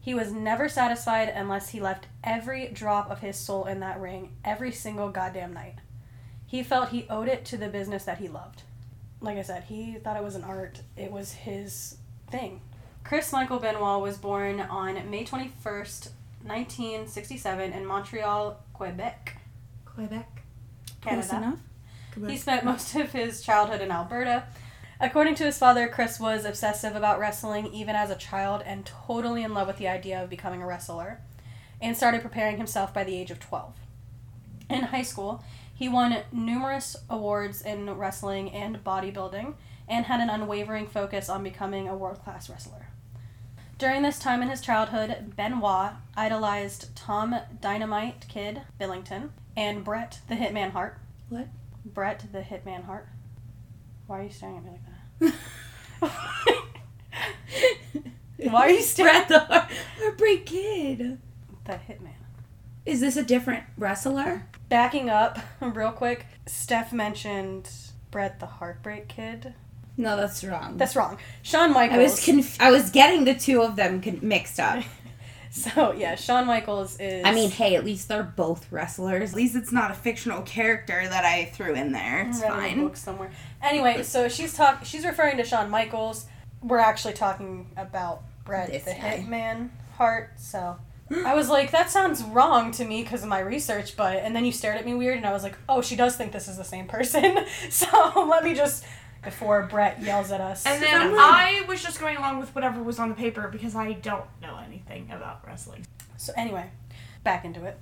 He 0.01 0.15
was 0.15 0.33
never 0.33 0.69
satisfied 0.69 1.29
unless 1.29 1.69
he 1.69 1.81
left 1.81 2.09
every 2.25 2.67
drop 2.71 3.09
of 3.09 3.21
his 3.21 3.37
soul 3.37 3.67
in 3.67 3.79
that 3.81 4.01
ring 4.01 4.33
every 4.45 4.73
single 4.73 5.11
goddamn 5.11 5.53
night. 5.53 5.77
He 6.55 6.63
felt 6.63 6.91
he 6.91 7.05
owed 7.11 7.27
it 7.27 7.45
to 7.47 7.57
the 7.57 7.67
business 7.67 8.05
that 8.05 8.19
he 8.19 8.29
loved. 8.29 8.63
Like 9.21 9.39
I 9.39 9.43
said, 9.43 9.65
he 9.65 9.95
thought 9.95 10.17
it 10.17 10.23
was 10.23 10.37
an 10.37 10.45
art, 10.45 10.83
it 10.97 11.11
was 11.11 11.33
his 11.33 11.97
thing. 12.31 12.61
Chris 13.03 13.33
Michael 13.33 13.59
Benoit 13.59 14.01
was 14.01 14.19
born 14.19 14.61
on 14.61 15.11
May 15.11 15.25
21st, 15.25 16.11
1967, 16.45 17.73
in 17.73 17.85
Montreal, 17.85 18.63
Quebec, 18.73 19.37
Quebec. 19.85 20.43
Close 21.03 21.29
Canada. 21.29 21.59
enough. 22.17 22.31
He 22.31 22.37
spent 22.37 22.65
most 22.65 22.95
of 22.95 23.11
his 23.11 23.43
childhood 23.43 23.81
in 23.81 23.91
Alberta. 23.91 24.45
According 25.01 25.35
to 25.35 25.45
his 25.47 25.59
father, 25.59 25.89
Chris 25.89 26.21
was 26.21 26.45
obsessive 26.45 26.95
about 26.95 27.19
wrestling 27.19 27.67
even 27.75 27.97
as 27.97 28.11
a 28.11 28.17
child 28.17 28.63
and 28.65 28.87
totally 28.87 29.43
in 29.43 29.55
love 29.55 29.67
with 29.67 29.79
the 29.79 29.89
idea 29.89 30.23
of 30.23 30.31
becoming 30.31 30.63
a 30.63 30.67
wrestler, 30.69 31.19
and 31.81 31.97
started 31.97 32.23
preparing 32.23 32.59
himself 32.59 32.95
by 32.95 33.03
the 33.03 33.17
age 33.17 33.33
of 33.33 33.41
12. 33.41 33.75
In 34.71 34.83
high 34.85 35.03
school, 35.03 35.43
he 35.75 35.89
won 35.89 36.17
numerous 36.33 36.97
awards 37.11 37.61
in 37.63 37.91
wrestling 37.91 38.51
and 38.53 38.83
bodybuilding 38.85 39.55
and 39.89 40.07
had 40.07 40.21
an 40.21 40.31
unwavering 40.31 40.87
focus 40.87 41.29
on 41.29 41.43
becoming 41.43 41.89
a 41.89 41.97
world 41.97 42.23
class 42.23 42.49
wrestler. 42.49 42.89
During 43.77 44.03
this 44.03 44.19
time 44.21 44.41
in 44.41 44.49
his 44.49 44.61
childhood, 44.61 45.33
Benoit 45.37 45.93
idolized 46.17 46.95
Tom 46.97 47.35
Dynamite 47.61 48.27
Kid 48.29 48.63
Billington 48.79 49.31
and 49.57 49.83
Bret 49.85 50.21
the 50.29 50.37
Hitman 50.37 50.71
Hart. 50.71 50.99
What? 51.29 51.49
Bret 51.85 52.25
the 52.33 52.41
Hitman 52.41 52.85
Hart. 52.85 53.09
Why 54.07 54.21
are 54.21 54.23
you 54.23 54.31
staring 54.31 54.59
at 54.59 54.65
me 54.65 54.71
like 54.71 55.33
that? 56.01 56.11
Why 58.51 58.61
are 58.67 58.71
you 58.71 58.81
staring 58.83 59.13
Bret 59.13 59.29
the 59.29 59.39
Heart- 59.41 59.71
Kid. 60.47 61.19
the 61.65 61.73
Hitman? 61.73 62.14
Is 62.87 63.01
this 63.01 63.17
a 63.17 63.23
different 63.23 63.65
wrestler? 63.79 64.47
Backing 64.69 65.09
up 65.09 65.39
real 65.61 65.93
quick, 65.93 66.27
Steph 66.47 66.93
mentioned 66.93 67.71
Bret 68.11 68.41
the 68.41 68.47
Heartbreak 68.47 69.09
Kid. 69.09 69.55
No, 69.97 70.17
that's 70.17 70.43
wrong. 70.43 70.77
That's 70.77 70.97
wrong. 70.97 71.19
Shawn 71.43 71.73
Michaels. 71.73 71.99
I 71.99 72.03
was 72.03 72.25
conf- 72.25 72.61
I 72.61 72.71
was 72.71 72.91
getting 72.91 73.25
the 73.25 73.35
two 73.35 73.63
of 73.63 73.77
them 73.77 74.03
con- 74.03 74.19
mixed 74.23 74.59
up. 74.59 74.83
so 75.51 75.93
yeah, 75.93 76.17
Shawn 76.17 76.47
Michaels 76.47 76.99
is. 76.99 77.25
I 77.25 77.33
mean, 77.33 77.51
hey, 77.51 77.77
at 77.77 77.85
least 77.85 78.09
they're 78.09 78.25
both 78.25 78.71
wrestlers. 78.73 79.31
At 79.31 79.37
least 79.37 79.55
it's 79.55 79.71
not 79.71 79.93
a 79.93 79.95
fictional 79.95 80.43
character 80.43 81.07
that 81.09 81.25
I 81.25 81.45
threw 81.55 81.75
in 81.75 81.93
there. 81.93 82.27
It's 82.29 82.41
read 82.43 82.53
in 82.53 82.59
a 82.59 82.61
fine. 82.61 82.81
book 82.83 82.97
somewhere. 82.97 83.31
Anyway, 83.63 84.03
so 84.03 84.29
she's 84.29 84.55
talk. 84.55 84.85
She's 84.85 85.05
referring 85.07 85.37
to 85.37 85.45
Shawn 85.45 85.71
Michaels. 85.71 86.27
We're 86.61 86.79
actually 86.79 87.15
talking 87.15 87.71
about 87.77 88.23
Bret 88.45 88.71
This 88.71 88.85
the 88.85 88.93
guy. 88.93 89.25
Hitman 89.27 89.71
Hart. 89.97 90.33
So 90.39 90.77
I 91.11 91.35
was 91.35 91.49
like, 91.49 91.71
that 91.73 91.91
sounds 91.91 92.23
wrong 92.23 92.71
to 92.73 92.85
me 92.85 93.03
because 93.03 93.23
of 93.23 93.29
my 93.29 93.41
research. 93.41 93.97
But 93.97 94.19
and 94.19 94.35
then 94.35 94.45
you 94.45 94.53
stared 94.53 94.79
at 94.79 94.87
me 94.87 94.95
weird, 94.95 95.19
and 95.19 95.27
I 95.27 95.33
was 95.33 95.43
like, 95.43 95.57
oh, 95.69 95.83
she 95.83 95.97
does 95.97 96.17
think 96.17 96.33
this 96.33 96.49
is 96.49 96.57
the 96.57 96.65
same 96.65 96.87
person. 96.87 97.39
so 97.71 98.27
let 98.29 98.43
me 98.45 98.55
just 98.55 98.85
before 99.23 99.67
Brett 99.71 100.03
yells 100.03 100.31
at 100.31 100.41
us. 100.41 100.67
And 100.67 100.83
then 100.83 101.01
Someone- 101.01 101.19
I 101.19 101.65
was 101.67 101.83
just 101.83 102.01
going 102.01 102.17
along 102.17 102.41
with 102.41 102.55
whatever 102.55 102.83
was 102.83 102.99
on 102.99 103.09
the 103.09 103.15
paper 103.15 103.49
because 103.49 103.75
I 103.75 103.93
don't 103.93 104.25
know 104.43 104.59
anything 104.65 105.11
about 105.11 105.47
wrestling. 105.47 105.87
So 106.17 106.33
anyway, 106.37 106.71
back 107.23 107.45
into 107.45 107.65
it. 107.65 107.79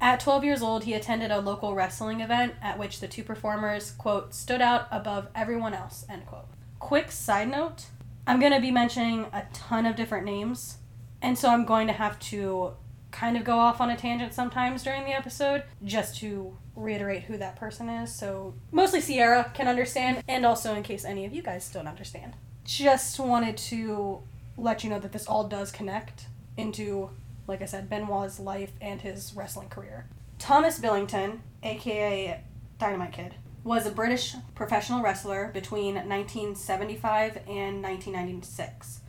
At 0.00 0.18
12 0.18 0.42
years 0.44 0.62
old, 0.62 0.82
he 0.84 0.94
attended 0.94 1.30
a 1.30 1.38
local 1.40 1.74
wrestling 1.74 2.20
event 2.20 2.54
at 2.60 2.76
which 2.76 2.98
the 2.98 3.06
two 3.06 3.22
performers, 3.22 3.92
quote, 3.92 4.34
stood 4.34 4.60
out 4.60 4.88
above 4.90 5.28
everyone 5.34 5.74
else, 5.74 6.04
end 6.08 6.26
quote. 6.26 6.46
Quick 6.80 7.12
side 7.12 7.48
note 7.48 7.86
I'm 8.26 8.40
going 8.40 8.52
to 8.52 8.60
be 8.60 8.70
mentioning 8.72 9.26
a 9.32 9.44
ton 9.52 9.86
of 9.86 9.94
different 9.94 10.24
names, 10.24 10.78
and 11.22 11.38
so 11.38 11.48
I'm 11.48 11.64
going 11.64 11.86
to 11.86 11.92
have 11.94 12.18
to 12.20 12.72
kind 13.10 13.36
of 13.36 13.44
go 13.44 13.58
off 13.58 13.80
on 13.80 13.90
a 13.90 13.96
tangent 13.96 14.34
sometimes 14.34 14.82
during 14.82 15.04
the 15.04 15.12
episode 15.12 15.62
just 15.84 16.16
to 16.18 16.56
reiterate 16.74 17.24
who 17.24 17.36
that 17.36 17.56
person 17.56 17.88
is 17.88 18.14
so 18.14 18.54
mostly 18.70 19.00
Sierra 19.00 19.50
can 19.54 19.68
understand, 19.68 20.22
and 20.28 20.44
also 20.44 20.74
in 20.74 20.82
case 20.82 21.04
any 21.04 21.24
of 21.24 21.32
you 21.32 21.42
guys 21.42 21.70
don't 21.70 21.88
understand. 21.88 22.34
Just 22.64 23.18
wanted 23.18 23.56
to 23.56 24.22
let 24.58 24.84
you 24.84 24.90
know 24.90 24.98
that 24.98 25.12
this 25.12 25.26
all 25.26 25.48
does 25.48 25.72
connect 25.72 26.26
into 26.56 27.10
like 27.46 27.62
I 27.62 27.66
said, 27.66 27.88
Benoit's 27.88 28.38
life 28.38 28.72
and 28.80 29.00
his 29.00 29.34
wrestling 29.34 29.68
career. 29.68 30.06
Thomas 30.38 30.78
Billington, 30.78 31.42
aka 31.62 32.40
Dynamite 32.78 33.12
Kid, 33.12 33.34
was 33.64 33.86
a 33.86 33.90
British 33.90 34.34
professional 34.54 35.02
wrestler 35.02 35.50
between 35.52 35.94
1975 35.94 37.36
and 37.48 37.82
1996. 37.82 39.00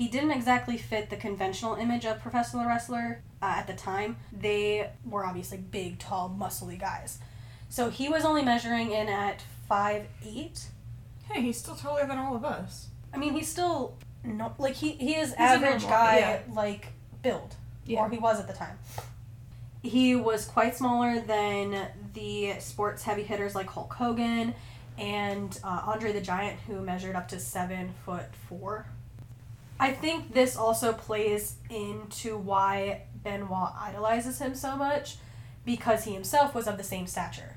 He 0.00 0.08
didn't 0.08 0.30
exactly 0.30 0.78
fit 0.78 1.10
the 1.10 1.16
conventional 1.16 1.74
image 1.74 2.06
of 2.06 2.22
professional 2.22 2.64
wrestler 2.64 3.20
uh, 3.42 3.56
at 3.58 3.66
the 3.66 3.74
time. 3.74 4.16
They 4.32 4.88
were 5.04 5.26
obviously 5.26 5.58
big, 5.58 5.98
tall, 5.98 6.34
muscly 6.40 6.80
guys. 6.80 7.18
So 7.68 7.90
he 7.90 8.08
was 8.08 8.24
only 8.24 8.40
measuring 8.40 8.92
in 8.92 9.10
at 9.10 9.42
five 9.68 10.06
eight. 10.24 10.68
Hey, 11.30 11.42
he's 11.42 11.58
still 11.58 11.74
taller 11.74 12.06
than 12.06 12.16
all 12.16 12.34
of 12.34 12.46
us. 12.46 12.86
I 13.12 13.18
mean, 13.18 13.34
he's 13.34 13.48
still 13.48 13.98
no 14.24 14.54
like 14.56 14.72
he 14.72 14.92
he 14.92 15.16
is 15.16 15.34
a 15.34 15.42
average 15.42 15.82
guy 15.82 16.18
yeah. 16.20 16.54
like 16.54 16.86
build 17.22 17.56
Yeah. 17.84 18.00
or 18.00 18.08
he 18.08 18.16
was 18.16 18.40
at 18.40 18.46
the 18.46 18.54
time. 18.54 18.78
He 19.82 20.16
was 20.16 20.46
quite 20.46 20.78
smaller 20.78 21.20
than 21.20 21.88
the 22.14 22.54
sports 22.58 23.02
heavy 23.02 23.22
hitters 23.24 23.54
like 23.54 23.68
Hulk 23.68 23.92
Hogan 23.92 24.54
and 24.96 25.60
uh, 25.62 25.82
Andre 25.84 26.12
the 26.12 26.22
Giant, 26.22 26.58
who 26.60 26.80
measured 26.80 27.16
up 27.16 27.28
to 27.28 27.38
seven 27.38 27.92
foot 28.06 28.34
four. 28.48 28.86
I 29.80 29.92
think 29.92 30.34
this 30.34 30.56
also 30.56 30.92
plays 30.92 31.56
into 31.70 32.36
why 32.36 33.04
Benoit 33.24 33.72
idolizes 33.78 34.38
him 34.38 34.54
so 34.54 34.76
much 34.76 35.16
because 35.64 36.04
he 36.04 36.12
himself 36.12 36.54
was 36.54 36.68
of 36.68 36.76
the 36.76 36.84
same 36.84 37.06
stature. 37.06 37.56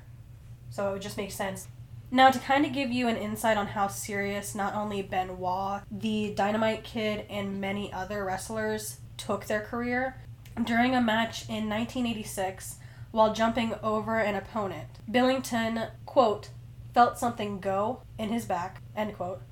So 0.70 0.88
it 0.88 0.92
would 0.94 1.02
just 1.02 1.18
make 1.18 1.32
sense. 1.32 1.68
Now, 2.10 2.30
to 2.30 2.38
kind 2.38 2.64
of 2.64 2.72
give 2.72 2.90
you 2.90 3.08
an 3.08 3.18
insight 3.18 3.58
on 3.58 3.66
how 3.66 3.88
serious 3.88 4.54
not 4.54 4.74
only 4.74 5.02
Benoit, 5.02 5.82
the 5.90 6.32
Dynamite 6.34 6.82
Kid, 6.82 7.26
and 7.28 7.60
many 7.60 7.92
other 7.92 8.24
wrestlers 8.24 9.00
took 9.18 9.44
their 9.44 9.60
career, 9.60 10.16
during 10.62 10.94
a 10.94 11.02
match 11.02 11.48
in 11.48 11.68
1986, 11.68 12.76
while 13.10 13.34
jumping 13.34 13.74
over 13.82 14.18
an 14.18 14.34
opponent, 14.34 14.88
Billington, 15.10 15.88
quote, 16.06 16.48
felt 16.94 17.18
something 17.18 17.60
go 17.60 18.00
in 18.18 18.30
his 18.30 18.46
back, 18.46 18.80
end 18.96 19.14
quote. 19.16 19.42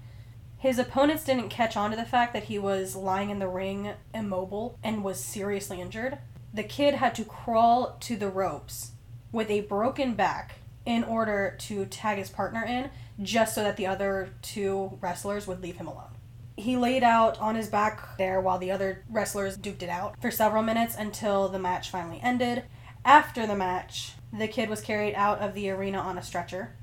His 0.62 0.78
opponents 0.78 1.24
didn't 1.24 1.48
catch 1.48 1.76
on 1.76 1.90
to 1.90 1.96
the 1.96 2.04
fact 2.04 2.32
that 2.34 2.44
he 2.44 2.56
was 2.56 2.94
lying 2.94 3.30
in 3.30 3.40
the 3.40 3.48
ring 3.48 3.94
immobile 4.14 4.78
and 4.80 5.02
was 5.02 5.18
seriously 5.18 5.80
injured. 5.80 6.18
The 6.54 6.62
kid 6.62 6.94
had 6.94 7.16
to 7.16 7.24
crawl 7.24 7.96
to 7.98 8.16
the 8.16 8.28
ropes 8.28 8.92
with 9.32 9.50
a 9.50 9.62
broken 9.62 10.14
back 10.14 10.60
in 10.86 11.02
order 11.02 11.56
to 11.62 11.84
tag 11.86 12.18
his 12.18 12.30
partner 12.30 12.64
in, 12.64 12.90
just 13.20 13.56
so 13.56 13.64
that 13.64 13.76
the 13.76 13.88
other 13.88 14.34
two 14.40 14.96
wrestlers 15.00 15.48
would 15.48 15.60
leave 15.60 15.78
him 15.78 15.88
alone. 15.88 16.16
He 16.56 16.76
laid 16.76 17.02
out 17.02 17.40
on 17.40 17.56
his 17.56 17.66
back 17.66 18.16
there 18.16 18.40
while 18.40 18.58
the 18.58 18.70
other 18.70 19.02
wrestlers 19.10 19.58
duked 19.58 19.82
it 19.82 19.88
out 19.88 20.14
for 20.22 20.30
several 20.30 20.62
minutes 20.62 20.94
until 20.96 21.48
the 21.48 21.58
match 21.58 21.90
finally 21.90 22.20
ended. 22.22 22.62
After 23.04 23.48
the 23.48 23.56
match, 23.56 24.12
the 24.32 24.46
kid 24.46 24.70
was 24.70 24.80
carried 24.80 25.16
out 25.16 25.40
of 25.40 25.54
the 25.54 25.70
arena 25.70 25.98
on 25.98 26.18
a 26.18 26.22
stretcher. 26.22 26.76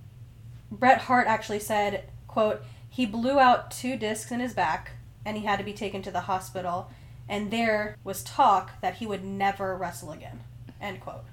Bret 0.69 1.03
Hart 1.03 1.27
actually 1.27 1.61
said, 1.61 2.03
quote, 2.27 2.61
he 2.99 3.05
blew 3.05 3.39
out 3.39 3.71
two 3.71 3.95
discs 3.95 4.29
in 4.29 4.41
his 4.41 4.53
back 4.53 4.91
and 5.25 5.37
he 5.37 5.45
had 5.45 5.57
to 5.57 5.63
be 5.63 5.71
taken 5.71 6.01
to 6.01 6.11
the 6.11 6.19
hospital 6.19 6.91
and 7.29 7.49
there 7.49 7.95
was 8.03 8.21
talk 8.25 8.81
that 8.81 8.95
he 8.95 9.07
would 9.07 9.23
never 9.23 9.77
wrestle 9.77 10.11
again. 10.11 10.41
End 10.81 10.99
quote. 10.99 11.23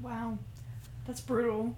Wow. 0.00 0.38
That's 1.06 1.20
brutal. 1.20 1.76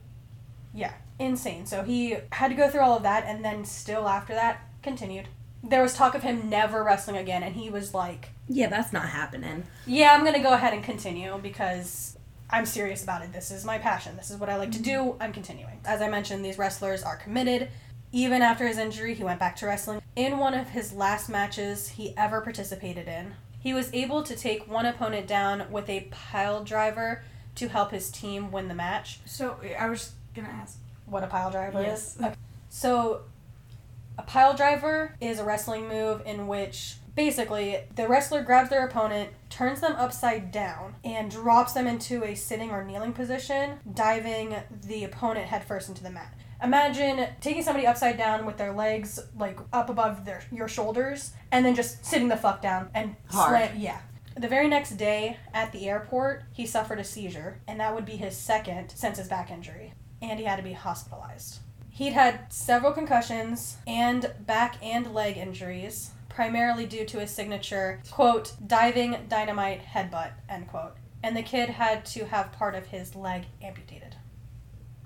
Yeah, 0.73 0.95
insane. 1.19 1.67
So 1.67 1.83
he 1.83 2.17
had 2.33 2.49
to 2.49 2.55
go 2.55 2.71
through 2.71 2.81
all 2.81 2.97
of 2.97 3.03
that 3.03 3.27
and 3.27 3.45
then 3.45 3.67
still 3.67 4.09
after 4.09 4.33
that 4.33 4.63
continued. 4.83 5.29
There 5.63 5.83
was 5.83 5.93
talk 5.93 6.15
of 6.15 6.23
him 6.23 6.49
never 6.49 6.83
wrestling 6.83 7.19
again 7.19 7.43
and 7.43 7.55
he 7.55 7.69
was 7.69 7.93
like, 7.93 8.31
Yeah, 8.49 8.69
that's 8.69 8.91
not 8.91 9.11
happening. 9.11 9.65
"Yeah, 9.87 10.15
I'm 10.15 10.23
going 10.23 10.33
to 10.33 10.41
go 10.41 10.55
ahead 10.55 10.73
and 10.73 10.83
continue 10.83 11.39
because 11.43 12.17
I'm 12.49 12.65
serious 12.65 13.03
about 13.03 13.21
it. 13.21 13.35
This 13.35 13.51
is 13.51 13.67
my 13.67 13.77
passion. 13.77 14.17
This 14.17 14.31
is 14.31 14.39
what 14.39 14.49
I 14.49 14.57
like 14.57 14.73
to 14.73 14.79
mm-hmm. 14.79 15.11
do. 15.11 15.17
I'm 15.21 15.35
continuing." 15.35 15.79
As 15.85 16.01
I 16.01 16.09
mentioned, 16.09 16.43
these 16.43 16.57
wrestlers 16.57 17.03
are 17.03 17.17
committed. 17.17 17.69
Even 18.13 18.43
after 18.43 18.67
his 18.67 18.79
injury, 18.79 19.15
he 19.15 19.23
went 19.25 19.39
back 19.39 19.57
to 19.57 19.67
wrestling. 19.67 20.03
In 20.17 20.39
one 20.39 20.55
of 20.55 20.71
his 20.71 20.93
last 20.93 21.29
matches 21.29 21.91
he 21.91 22.15
ever 22.17 22.41
participated 22.41 23.07
in, 23.07 23.35
he 23.61 23.73
was 23.73 23.93
able 23.93 24.23
to 24.25 24.35
take 24.35 24.69
one 24.71 24.87
opponent 24.87 25.27
down 25.27 25.71
with 25.71 25.89
a 25.89 26.09
pile 26.11 26.65
driver 26.65 27.23
to 27.57 27.69
help 27.69 27.91
his 27.93 28.11
team 28.11 28.51
win 28.51 28.69
the 28.69 28.75
match. 28.75 29.21
So 29.27 29.57
I 29.79 29.89
was 29.89 30.13
gonna 30.35 30.49
ask. 30.49 30.79
What 31.07 31.23
a 31.25 31.27
pile 31.27 31.51
driver 31.51 31.83
Yes. 31.83 32.17
is? 32.17 32.23
Okay. 32.23 32.35
So, 32.69 33.23
a 34.17 34.23
pile 34.23 34.55
driver 34.55 35.17
is 35.21 35.39
a 35.41 35.45
wrestling 35.45 35.89
move 35.89 36.23
in 36.25 36.47
which 36.47 36.97
basically 37.17 37.81
the 37.97 38.07
wrestler 38.07 38.43
grabs 38.43 38.71
their 38.71 38.87
opponent, 38.87 39.31
turns 39.49 39.81
them 39.81 39.95
upside 39.97 40.53
down, 40.53 40.95
and 41.05 41.31
drops 41.31 41.73
them 41.73 41.87
into 41.87 42.23
a 42.25 42.35
sitting 42.37 42.71
or 42.71 42.85
kneeling 42.85 43.13
position, 43.13 43.79
diving 43.93 44.55
the 44.85 45.03
opponent 45.05 45.47
headfirst 45.47 45.89
into 45.89 46.03
the 46.03 46.11
mat. 46.11 46.33
Imagine 46.63 47.29
taking 47.41 47.63
somebody 47.63 47.87
upside 47.87 48.19
down 48.19 48.45
with 48.45 48.57
their 48.59 48.73
legs 48.73 49.19
like 49.39 49.59
up 49.73 49.89
above 49.89 50.25
their 50.25 50.43
your 50.53 50.69
shoulders, 50.69 51.33
and 51.51 51.65
then 51.65 51.75
just 51.75 52.05
sitting 52.05 52.29
the 52.29 52.37
fuck 52.37 52.61
down 52.61 52.91
and 52.95 53.17
Hard. 53.31 53.71
slam. 53.71 53.81
Yeah. 53.81 54.01
The 54.37 54.49
very 54.49 54.69
next 54.69 54.93
day 54.93 55.39
at 55.53 55.73
the 55.73 55.89
airport, 55.89 56.45
he 56.53 56.65
suffered 56.67 57.01
a 57.01 57.05
seizure, 57.05 57.61
and 57.67 57.81
that 57.81 57.95
would 57.95 58.07
be 58.07 58.17
his 58.17 58.37
second 58.37 58.93
since 58.95 59.19
his 59.19 59.29
back 59.29 59.51
injury, 59.51 59.93
and 60.23 60.39
he 60.39 60.45
had 60.45 60.57
to 60.57 60.63
be 60.63 60.73
hospitalized. 60.73 61.59
He'd 61.91 62.13
had 62.13 62.51
several 62.53 62.93
concussions 62.93 63.77
and 63.87 64.33
back 64.47 64.77
and 64.83 65.13
leg 65.13 65.37
injuries, 65.37 66.13
primarily 66.29 66.87
due 66.87 67.05
to 67.05 67.19
his 67.21 67.31
signature, 67.31 68.01
quote, 68.11 68.55
diving 68.67 69.17
dynamite 69.29 69.83
headbutt, 69.83 70.31
end 70.49 70.69
quote. 70.69 70.95
And 71.23 71.37
the 71.37 71.43
kid 71.43 71.69
had 71.69 72.07
to 72.07 72.25
have 72.27 72.53
part 72.53 72.75
of 72.75 72.87
his 72.87 73.15
leg 73.15 73.45
amputated. 73.61 74.17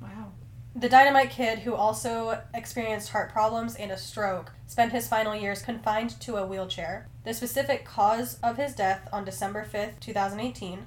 Wow. 0.00 0.33
The 0.76 0.88
Dynamite 0.88 1.30
Kid, 1.30 1.60
who 1.60 1.74
also 1.74 2.42
experienced 2.52 3.10
heart 3.10 3.32
problems 3.32 3.76
and 3.76 3.92
a 3.92 3.96
stroke, 3.96 4.52
spent 4.66 4.90
his 4.92 5.06
final 5.06 5.34
years 5.34 5.62
confined 5.62 6.18
to 6.22 6.36
a 6.36 6.46
wheelchair. 6.46 7.06
The 7.22 7.32
specific 7.32 7.84
cause 7.84 8.38
of 8.42 8.56
his 8.56 8.74
death 8.74 9.08
on 9.12 9.24
December 9.24 9.64
5th, 9.64 10.00
2018, 10.00 10.86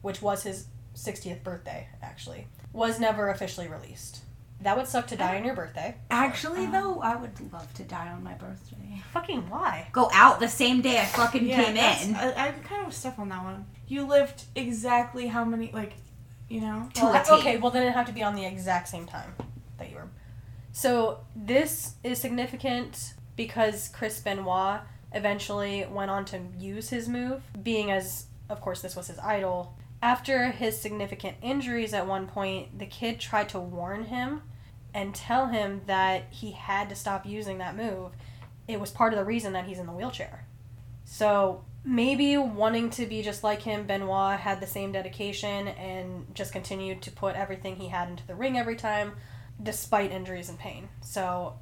which 0.00 0.22
was 0.22 0.44
his 0.44 0.66
60th 0.96 1.42
birthday, 1.42 1.88
actually, 2.02 2.46
was 2.72 2.98
never 2.98 3.28
officially 3.28 3.68
released. 3.68 4.20
That 4.62 4.76
would 4.76 4.88
suck 4.88 5.06
to 5.08 5.16
die 5.16 5.36
on 5.38 5.44
your 5.44 5.54
birthday. 5.54 5.96
Actually, 6.10 6.64
Um, 6.66 6.72
though, 6.72 7.00
I 7.00 7.16
would 7.16 7.52
love 7.52 7.72
to 7.74 7.82
die 7.82 8.08
on 8.08 8.22
my 8.22 8.34
birthday. 8.34 9.02
Fucking 9.12 9.48
why? 9.50 9.88
Go 9.92 10.10
out 10.12 10.40
the 10.40 10.48
same 10.48 10.80
day 10.80 10.98
I 10.98 11.04
fucking 11.04 11.46
came 11.46 11.76
in. 11.76 12.14
I, 12.14 12.32
I'm 12.48 12.60
kind 12.62 12.86
of 12.86 12.94
stuck 12.94 13.18
on 13.18 13.28
that 13.30 13.42
one. 13.42 13.66
You 13.86 14.06
lived 14.06 14.44
exactly 14.54 15.26
how 15.28 15.44
many, 15.44 15.70
like, 15.72 15.94
you 16.50 16.60
know? 16.60 16.88
To 16.94 17.04
Well, 17.04 17.14
a 17.14 17.18
I- 17.20 17.22
T. 17.22 17.30
okay, 17.32 17.56
well 17.56 17.70
then 17.70 17.82
it'd 17.84 17.94
have 17.94 18.06
to 18.06 18.12
be 18.12 18.22
on 18.22 18.34
the 18.34 18.44
exact 18.44 18.88
same 18.88 19.06
time 19.06 19.34
that 19.78 19.88
you 19.90 19.96
were. 19.96 20.08
So 20.72 21.20
this 21.34 21.94
is 22.04 22.20
significant 22.20 23.14
because 23.36 23.88
Chris 23.88 24.20
Benoit 24.20 24.80
eventually 25.12 25.86
went 25.90 26.10
on 26.10 26.24
to 26.26 26.40
use 26.58 26.90
his 26.90 27.08
move, 27.08 27.42
being 27.62 27.90
as, 27.90 28.26
of 28.48 28.60
course, 28.60 28.82
this 28.82 28.94
was 28.94 29.06
his 29.08 29.18
idol. 29.20 29.74
After 30.02 30.50
his 30.50 30.80
significant 30.80 31.36
injuries 31.42 31.92
at 31.94 32.06
one 32.06 32.26
point, 32.26 32.78
the 32.78 32.86
kid 32.86 33.18
tried 33.20 33.48
to 33.50 33.60
warn 33.60 34.04
him 34.06 34.42
and 34.94 35.14
tell 35.14 35.46
him 35.48 35.82
that 35.86 36.24
he 36.30 36.52
had 36.52 36.88
to 36.88 36.94
stop 36.94 37.24
using 37.26 37.58
that 37.58 37.76
move. 37.76 38.10
It 38.68 38.80
was 38.80 38.90
part 38.90 39.12
of 39.12 39.18
the 39.18 39.24
reason 39.24 39.52
that 39.54 39.66
he's 39.66 39.78
in 39.78 39.86
the 39.86 39.92
wheelchair. 39.92 40.46
So 41.04 41.64
maybe 41.84 42.36
wanting 42.36 42.90
to 42.90 43.06
be 43.06 43.22
just 43.22 43.42
like 43.42 43.62
him, 43.62 43.86
Benoit 43.86 44.38
had 44.38 44.60
the 44.60 44.66
same 44.66 44.92
dedication 44.92 45.68
and 45.68 46.34
just 46.34 46.52
continued 46.52 47.02
to 47.02 47.10
put 47.10 47.36
everything 47.36 47.76
he 47.76 47.88
had 47.88 48.08
into 48.08 48.26
the 48.26 48.34
ring 48.34 48.58
every 48.58 48.76
time, 48.76 49.12
despite 49.62 50.10
injuries 50.12 50.48
and 50.48 50.58
pain. 50.58 50.88
So 51.02 51.54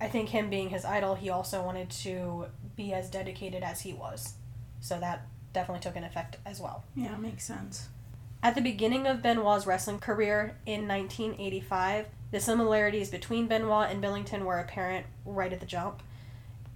I 0.00 0.08
think 0.08 0.28
him 0.30 0.50
being 0.50 0.70
his 0.70 0.84
idol, 0.84 1.14
he 1.14 1.30
also 1.30 1.62
wanted 1.62 1.90
to 1.90 2.46
be 2.76 2.92
as 2.92 3.10
dedicated 3.10 3.62
as 3.62 3.80
he 3.80 3.92
was. 3.92 4.34
So 4.80 4.98
that 5.00 5.26
definitely 5.52 5.80
took 5.80 5.96
an 5.96 6.04
effect 6.04 6.36
as 6.44 6.60
well. 6.60 6.84
Yeah, 6.94 7.16
makes 7.16 7.44
sense. 7.44 7.88
At 8.42 8.54
the 8.54 8.60
beginning 8.60 9.06
of 9.06 9.22
Benoit's 9.22 9.66
wrestling 9.66 9.98
career 9.98 10.56
in 10.64 10.86
1985, 10.86 12.06
the 12.30 12.38
similarities 12.38 13.10
between 13.10 13.48
Benoit 13.48 13.90
and 13.90 14.00
Billington 14.00 14.44
were 14.44 14.58
apparent 14.58 15.06
right 15.24 15.52
at 15.52 15.58
the 15.58 15.66
jump. 15.66 16.02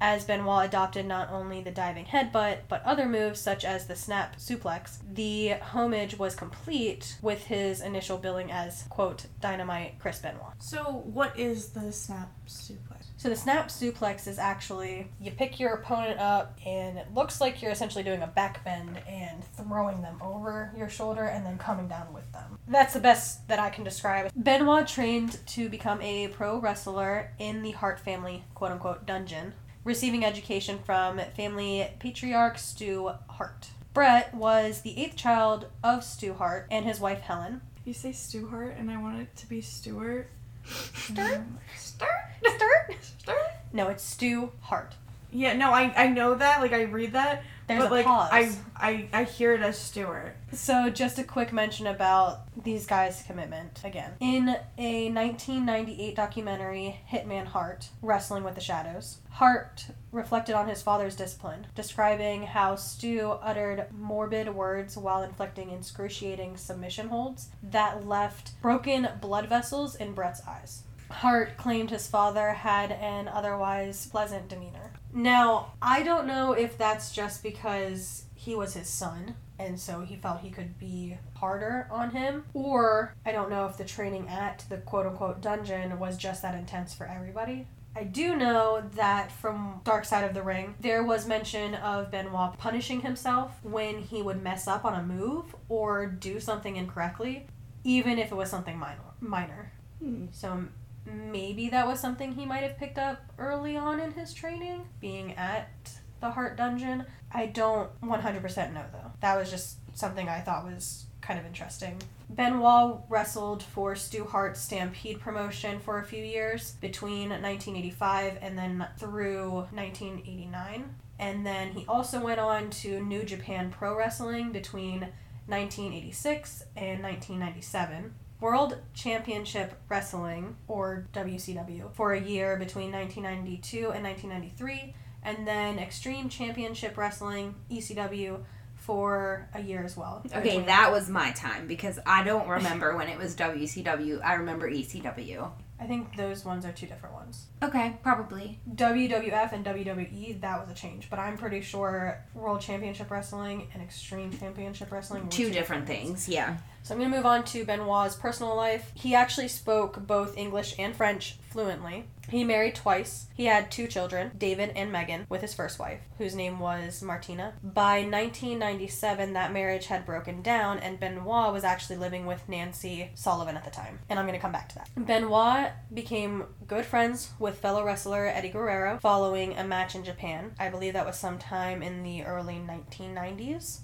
As 0.03 0.25
Benoit 0.25 0.67
adopted 0.67 1.07
not 1.07 1.31
only 1.31 1.61
the 1.63 1.71
diving 1.71 2.07
headbutt, 2.07 2.59
but 2.69 2.85
other 2.85 3.07
moves 3.07 3.41
such 3.41 3.65
as 3.65 3.87
the 3.87 3.95
snap 3.95 4.37
suplex. 4.37 4.99
The 5.15 5.55
homage 5.55 6.19
was 6.19 6.35
complete 6.35 7.17
with 7.23 7.45
his 7.45 7.81
initial 7.81 8.19
billing 8.19 8.51
as, 8.51 8.83
quote, 8.91 9.27
Dynamite 9.41 10.01
Chris 10.01 10.19
Benoit. 10.19 10.55
So, 10.59 11.03
what 11.05 11.39
is 11.39 11.69
the 11.69 11.93
snap 11.93 12.33
suplex? 12.49 13.03
So 13.23 13.29
the 13.29 13.37
snap 13.37 13.69
suplex 13.69 14.27
is 14.27 14.41
actually 14.41 15.07
you 15.21 15.31
pick 15.31 15.61
your 15.61 15.75
opponent 15.75 16.19
up 16.19 16.59
and 16.67 16.99
it 16.99 17.07
looks 17.15 17.41
like 17.41 17.63
you're 17.63 17.71
essentially 17.71 18.03
doing 18.03 18.21
a 18.21 18.27
back 18.27 18.65
bend 18.65 18.99
and 19.09 19.45
throwing 19.45 20.03
them 20.03 20.21
over 20.21 20.73
your 20.77 20.89
shoulder 20.89 21.27
and 21.27 21.47
then 21.47 21.57
coming 21.57 21.87
down 21.87 22.13
with 22.13 22.31
them. 22.33 22.59
That's 22.67 22.95
the 22.95 22.99
best 22.99 23.47
that 23.47 23.61
I 23.61 23.71
can 23.71 23.85
describe. 23.85 24.33
Benoit 24.35 24.89
trained 24.89 25.39
to 25.47 25.69
become 25.69 26.03
a 26.03 26.29
pro 26.29 26.59
wrestler 26.59 27.31
in 27.39 27.63
the 27.63 27.71
Hart 27.71 28.01
family 28.01 28.43
quote 28.57 28.73
unquote 28.73 29.07
dungeon, 29.07 29.53
receiving 29.85 30.25
education 30.25 30.79
from 30.85 31.21
family 31.37 31.89
patriarch 31.99 32.59
Stu 32.59 33.11
Hart. 33.29 33.69
Bret 33.95 34.35
was 34.35 34.81
the 34.81 34.99
eighth 34.99 35.17
child 35.17 35.67
of 35.85 36.03
Stu 36.05 36.35
Hart 36.35 36.67
and 36.71 36.87
his 36.87 37.01
wife 37.01 37.21
Helen. 37.21 37.61
You 37.85 37.93
say 37.93 38.13
Stu 38.13 38.49
Hart, 38.49 38.77
and 38.79 38.91
I 38.91 38.97
want 38.97 39.21
it 39.21 39.37
to 39.37 39.49
be 39.49 39.61
Stuart. 39.61 40.29
Sturt? 40.65 41.43
Sturt? 41.77 42.09
Sturt? 42.47 42.97
Sturt? 43.19 43.51
No, 43.73 43.89
it's 43.89 44.05
Stu 44.05 44.53
Hart. 44.61 44.95
Yeah, 45.33 45.55
no, 45.55 45.73
I, 45.73 45.93
I 45.97 46.07
know 46.09 46.35
that. 46.35 46.61
Like, 46.61 46.73
I 46.73 46.83
read 46.83 47.13
that. 47.13 47.43
There's 47.69 47.83
but, 47.83 47.91
a 47.91 47.95
like, 47.95 48.05
pause. 48.05 48.29
I, 48.33 48.57
I, 48.77 49.09
I 49.13 49.25
hear 49.25 49.55
it 49.55 49.61
as 49.61 49.79
Stuart. 49.79 50.35
So, 50.53 50.91
just 50.91 51.19
a 51.19 51.25
quick 51.25 51.53
mention 51.53 51.87
about 51.87 52.41
these 52.63 52.87
guys' 52.87 53.23
commitment 53.27 53.81
again. 53.85 54.13
In 54.21 54.57
a 54.79 55.11
1998 55.11 56.15
documentary, 56.15 57.01
Hitman 57.11 57.47
Hart, 57.47 57.89
Wrestling 58.03 58.45
with 58.45 58.55
the 58.55 58.61
Shadows, 58.61 59.19
Hart 59.31 59.87
reflected 60.11 60.55
on 60.55 60.69
his 60.69 60.83
father's 60.83 61.17
discipline, 61.17 61.67
describing 61.75 62.43
how 62.43 62.77
Stu 62.77 63.31
uttered 63.43 63.87
morbid 63.93 64.55
words 64.55 64.97
while 64.97 65.23
inflicting 65.23 65.71
excruciating 65.71 66.57
submission 66.57 67.09
holds 67.09 67.49
that 67.63 68.07
left 68.07 68.61
broken 68.61 69.09
blood 69.21 69.49
vessels 69.49 69.95
in 69.95 70.13
Bret's 70.13 70.43
eyes. 70.47 70.83
Hart 71.11 71.57
claimed 71.57 71.91
his 71.91 72.09
father 72.09 72.53
had 72.53 72.91
an 72.93 73.29
otherwise 73.29 74.07
pleasant 74.07 74.49
demeanor. 74.49 74.93
Now, 75.13 75.73
I 75.81 76.03
don't 76.03 76.27
know 76.27 76.53
if 76.53 76.79
that's 76.79 77.13
just 77.13 77.43
because 77.43 78.25
he 78.35 78.55
was 78.55 78.75
his 78.75 78.89
son 78.89 79.37
and 79.59 79.79
so 79.79 80.01
he 80.01 80.17
felt 80.17 80.41
he 80.41 80.51
could 80.51 80.79
be 80.79 81.17
harder 81.37 81.87
on 81.91 82.11
him, 82.11 82.45
or 82.55 83.15
I 83.25 83.33
don't 83.33 83.51
know 83.51 83.67
if 83.67 83.77
the 83.77 83.85
training 83.85 84.29
at 84.29 84.65
the 84.69 84.79
quote 84.79 85.07
unquote 85.07 85.41
dungeon 85.41 85.99
was 85.99 86.17
just 86.17 86.43
that 86.43 86.55
intense 86.55 86.95
for 86.95 87.07
everybody. 87.07 87.67
I 87.95 88.05
do 88.05 88.37
know 88.37 88.83
that 88.95 89.31
from 89.31 89.83
Dark 89.85 90.07
Side 90.07 90.25
of 90.25 90.33
the 90.33 90.43
Ring, 90.43 90.75
there 90.81 91.05
was 91.05 91.27
mention 91.27 91.75
of 91.75 92.11
Benoit 92.11 92.57
punishing 92.57 93.03
himself 93.03 93.53
when 93.63 93.99
he 93.99 94.23
would 94.23 94.43
mess 94.43 94.67
up 94.67 94.85
on 94.85 94.95
a 94.95 95.03
move 95.03 95.55
or 95.69 96.07
do 96.07 96.41
something 96.41 96.77
incorrectly, 96.77 97.47
even 97.85 98.19
if 98.19 98.33
it 98.33 98.35
was 98.35 98.51
something 98.51 98.79
minor. 98.79 99.03
minor. 99.21 99.73
Hmm. 99.99 100.27
So 100.33 100.65
maybe 101.05 101.69
that 101.71 101.87
was 101.87 102.01
something 102.01 102.33
he 102.33 102.47
might 102.47 102.63
have 102.63 102.79
picked 102.79 102.99
up 102.99 103.33
early 103.39 103.77
on 103.77 104.01
in 104.01 104.13
his 104.13 104.33
training, 104.33 104.89
being 105.01 105.35
at 105.35 105.91
the 106.21 106.31
Hart 106.31 106.57
Dungeon. 106.57 107.05
I 107.33 107.47
don't 107.47 107.91
100% 108.01 108.73
know 108.73 108.85
though. 108.93 109.13
That 109.21 109.39
was 109.39 109.51
just 109.51 109.79
something 109.95 110.29
I 110.29 110.41
thought 110.41 110.65
was 110.65 111.07
kind 111.21 111.39
of 111.39 111.47
interesting. 111.47 112.01
Benoit 112.29 113.01
wrestled 113.09 113.63
for 113.63 113.95
Stu 113.95 114.25
Hart's 114.25 114.61
Stampede 114.61 115.21
promotion 115.21 115.81
for 115.81 115.99
a 115.99 116.05
few 116.05 116.23
years 116.23 116.73
between 116.81 117.29
1985 117.29 118.39
and 118.41 118.57
then 118.57 118.87
through 118.99 119.51
1989. 119.73 120.95
And 121.19 121.47
then 121.47 121.73
he 121.73 121.85
also 121.87 122.21
went 122.21 122.41
on 122.41 122.71
to 122.71 123.01
New 123.01 123.23
Japan 123.23 123.71
Pro 123.71 123.97
Wrestling 123.97 124.51
between 124.51 125.01
1986 125.47 126.65
and 126.77 127.03
1997. 127.03 128.15
World 128.43 128.77
Championship 128.93 129.81
Wrestling, 129.89 130.57
or 130.67 131.07
WCW, 131.15 131.95
for 131.95 132.13
a 132.13 132.21
year 132.21 132.57
between 132.57 132.91
1992 132.91 133.93
and 133.93 134.03
1993, 134.05 134.95
and 135.23 135.47
then 135.47 135.79
Extreme 135.79 136.29
Championship 136.29 136.97
Wrestling, 136.99 137.55
ECW, 137.71 138.41
for 138.75 139.49
a 139.55 139.63
year 139.63 139.85
as 139.85 139.97
well. 139.97 140.23
Okay, 140.27 140.41
Between- 140.43 140.67
that 140.67 140.91
was 140.91 141.09
my 141.09 141.31
time 141.31 141.69
because 141.69 142.01
I 142.05 142.25
don't 142.25 142.49
remember 142.49 142.97
when 142.97 143.07
it 143.09 143.17
was 143.17 143.37
WCW. 143.37 144.21
I 144.25 144.35
remember 144.35 144.69
ECW. 144.69 145.49
I 145.79 145.87
think 145.87 146.17
those 146.17 146.45
ones 146.45 146.65
are 146.65 146.73
two 146.73 146.87
different 146.87 147.15
ones. 147.15 147.47
Okay, 147.63 147.97
probably. 148.03 148.59
WWF 148.75 149.53
and 149.53 149.65
WWE, 149.65 150.41
that 150.41 150.61
was 150.61 150.71
a 150.71 150.75
change, 150.75 151.09
but 151.11 151.19
I'm 151.21 151.37
pretty 151.37 151.61
sure 151.61 152.19
World 152.35 152.61
Championship 152.61 153.09
Wrestling 153.11 153.69
and 153.73 153.83
Extreme 153.83 154.37
Championship 154.39 154.91
Wrestling 154.91 155.25
were 155.25 155.31
Two 155.31 155.51
different 155.51 155.89
ones. 155.89 156.01
things, 156.01 156.29
yeah. 156.29 156.57
So 156.83 156.95
I'm 156.95 157.01
going 157.01 157.13
to 157.13 157.17
move 157.17 157.27
on 157.27 157.45
to 157.45 157.65
Benoit's 157.65 158.17
personal 158.17 158.57
life. 158.57 158.91
He 158.95 159.15
actually 159.15 159.47
spoke 159.47 160.05
both 160.05 160.37
English 160.37 160.75
and 160.79 160.97
French 160.97 161.37
fluently. 161.51 162.07
He 162.29 162.43
married 162.43 162.75
twice. 162.75 163.27
He 163.35 163.45
had 163.45 163.71
two 163.71 163.87
children, 163.87 164.33
David 164.37 164.73
and 164.75 164.91
Megan, 164.91 165.27
with 165.29 165.43
his 165.43 165.55
first 165.55 165.79
wife, 165.79 166.01
whose 166.19 166.35
name 166.35 166.59
was 166.59 167.03
Martina. 167.03 167.53
By 167.63 168.01
1997, 168.01 169.33
that 169.35 169.53
marriage 169.53 169.87
had 169.87 170.07
broken 170.07 170.43
down, 170.43 170.79
and 170.79 170.99
Benoit 170.99 171.53
was 171.53 171.63
actually 171.63 171.97
living 171.97 172.27
with 172.27 172.49
Nancy 172.49 173.11
Sullivan 173.15 173.57
at 173.57 173.65
the 173.65 173.71
time. 173.71 174.01
And 174.09 174.19
I'm 174.19 174.27
going 174.27 174.39
to 174.39 174.43
come 174.43 174.53
back 174.53 174.69
to 174.71 174.75
that. 174.77 174.89
Benoit 174.97 175.73
became 175.93 176.47
good 176.67 176.87
friends 176.87 177.31
with 177.39 177.59
fellow 177.59 177.85
wrestler 177.85 178.27
Eddie 178.27 178.49
Guerrero 178.49 178.99
following 179.01 179.57
a 179.57 179.63
match 179.65 179.95
in 179.95 180.03
Japan. 180.03 180.53
I 180.59 180.69
believe 180.69 180.95
that 180.95 181.07
was 181.07 181.19
sometime 181.19 181.83
in 181.83 182.03
the 182.03 182.25
early 182.25 182.55
1990s 182.55 183.81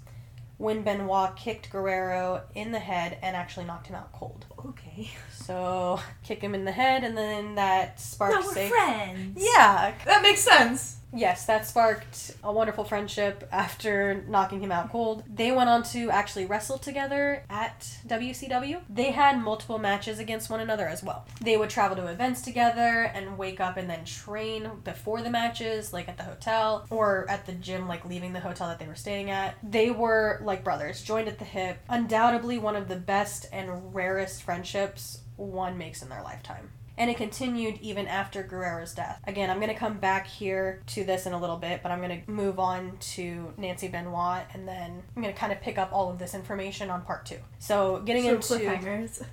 when 0.58 0.82
Benoit 0.82 1.34
kicked 1.36 1.70
Guerrero 1.70 2.42
in 2.54 2.72
the 2.72 2.78
head 2.78 3.16
and 3.22 3.34
actually 3.34 3.64
knocked 3.66 3.86
him 3.86 3.94
out 3.96 4.12
cold. 4.12 4.44
Okay. 4.66 5.10
So 5.32 5.98
kick 6.24 6.40
him 6.42 6.54
in 6.54 6.64
the 6.66 6.72
head, 6.72 7.02
and 7.04 7.16
then 7.16 7.54
that 7.54 7.98
sparked. 7.98 8.36
a- 8.56 8.68
friends. 8.68 9.38
yeah, 9.42 9.94
That 10.04 10.20
makes 10.22 10.40
sense. 10.40 10.97
Yes, 11.12 11.46
that 11.46 11.66
sparked 11.66 12.36
a 12.42 12.52
wonderful 12.52 12.84
friendship 12.84 13.48
after 13.52 14.24
knocking 14.28 14.60
him 14.60 14.72
out 14.72 14.90
cold. 14.90 15.24
They 15.32 15.52
went 15.52 15.70
on 15.70 15.82
to 15.84 16.10
actually 16.10 16.46
wrestle 16.46 16.78
together 16.78 17.44
at 17.50 17.80
WCW. 18.06 18.80
They 18.88 19.10
had 19.10 19.40
multiple 19.40 19.78
matches 19.78 20.18
against 20.18 20.50
one 20.50 20.60
another 20.60 20.86
as 20.86 21.02
well. 21.02 21.26
They 21.40 21.56
would 21.56 21.70
travel 21.70 21.96
to 21.96 22.06
events 22.06 22.42
together 22.42 23.10
and 23.14 23.38
wake 23.38 23.60
up 23.60 23.76
and 23.76 23.88
then 23.88 24.04
train 24.04 24.70
before 24.84 25.22
the 25.22 25.30
matches, 25.30 25.92
like 25.92 26.08
at 26.08 26.16
the 26.16 26.24
hotel 26.24 26.86
or 26.90 27.26
at 27.28 27.46
the 27.46 27.52
gym, 27.52 27.88
like 27.88 28.04
leaving 28.04 28.32
the 28.32 28.40
hotel 28.40 28.68
that 28.68 28.78
they 28.78 28.86
were 28.86 28.94
staying 28.94 29.30
at. 29.30 29.56
They 29.62 29.90
were 29.90 30.40
like 30.42 30.64
brothers, 30.64 31.02
joined 31.02 31.28
at 31.28 31.38
the 31.38 31.44
hip. 31.44 31.78
Undoubtedly 31.88 32.58
one 32.58 32.76
of 32.76 32.88
the 32.88 32.96
best 32.96 33.46
and 33.52 33.94
rarest 33.94 34.42
friendships 34.42 35.20
one 35.36 35.78
makes 35.78 36.02
in 36.02 36.08
their 36.08 36.22
lifetime 36.22 36.70
and 36.98 37.08
it 37.08 37.16
continued 37.16 37.78
even 37.80 38.06
after 38.08 38.42
Guerrero's 38.42 38.92
death. 38.92 39.20
Again, 39.26 39.48
I'm 39.50 39.58
going 39.58 39.72
to 39.72 39.78
come 39.78 39.98
back 39.98 40.26
here 40.26 40.82
to 40.88 41.04
this 41.04 41.26
in 41.26 41.32
a 41.32 41.40
little 41.40 41.56
bit, 41.56 41.80
but 41.82 41.92
I'm 41.92 42.00
going 42.00 42.22
to 42.24 42.30
move 42.30 42.58
on 42.58 42.98
to 43.12 43.54
Nancy 43.56 43.87
Benoit, 43.88 44.42
and 44.52 44.66
then 44.66 45.02
I'm 45.16 45.22
going 45.22 45.32
to 45.32 45.38
kind 45.38 45.52
of 45.52 45.61
pick 45.61 45.78
up 45.78 45.90
all 45.92 46.11
of 46.11 46.18
this 46.18 46.34
information 46.34 46.90
on 46.90 47.02
part 47.02 47.24
two. 47.24 47.38
So, 47.61 48.02
getting 48.04 48.24
So 48.24 48.30
into 48.30 48.66
cliffhangers. 48.66 49.24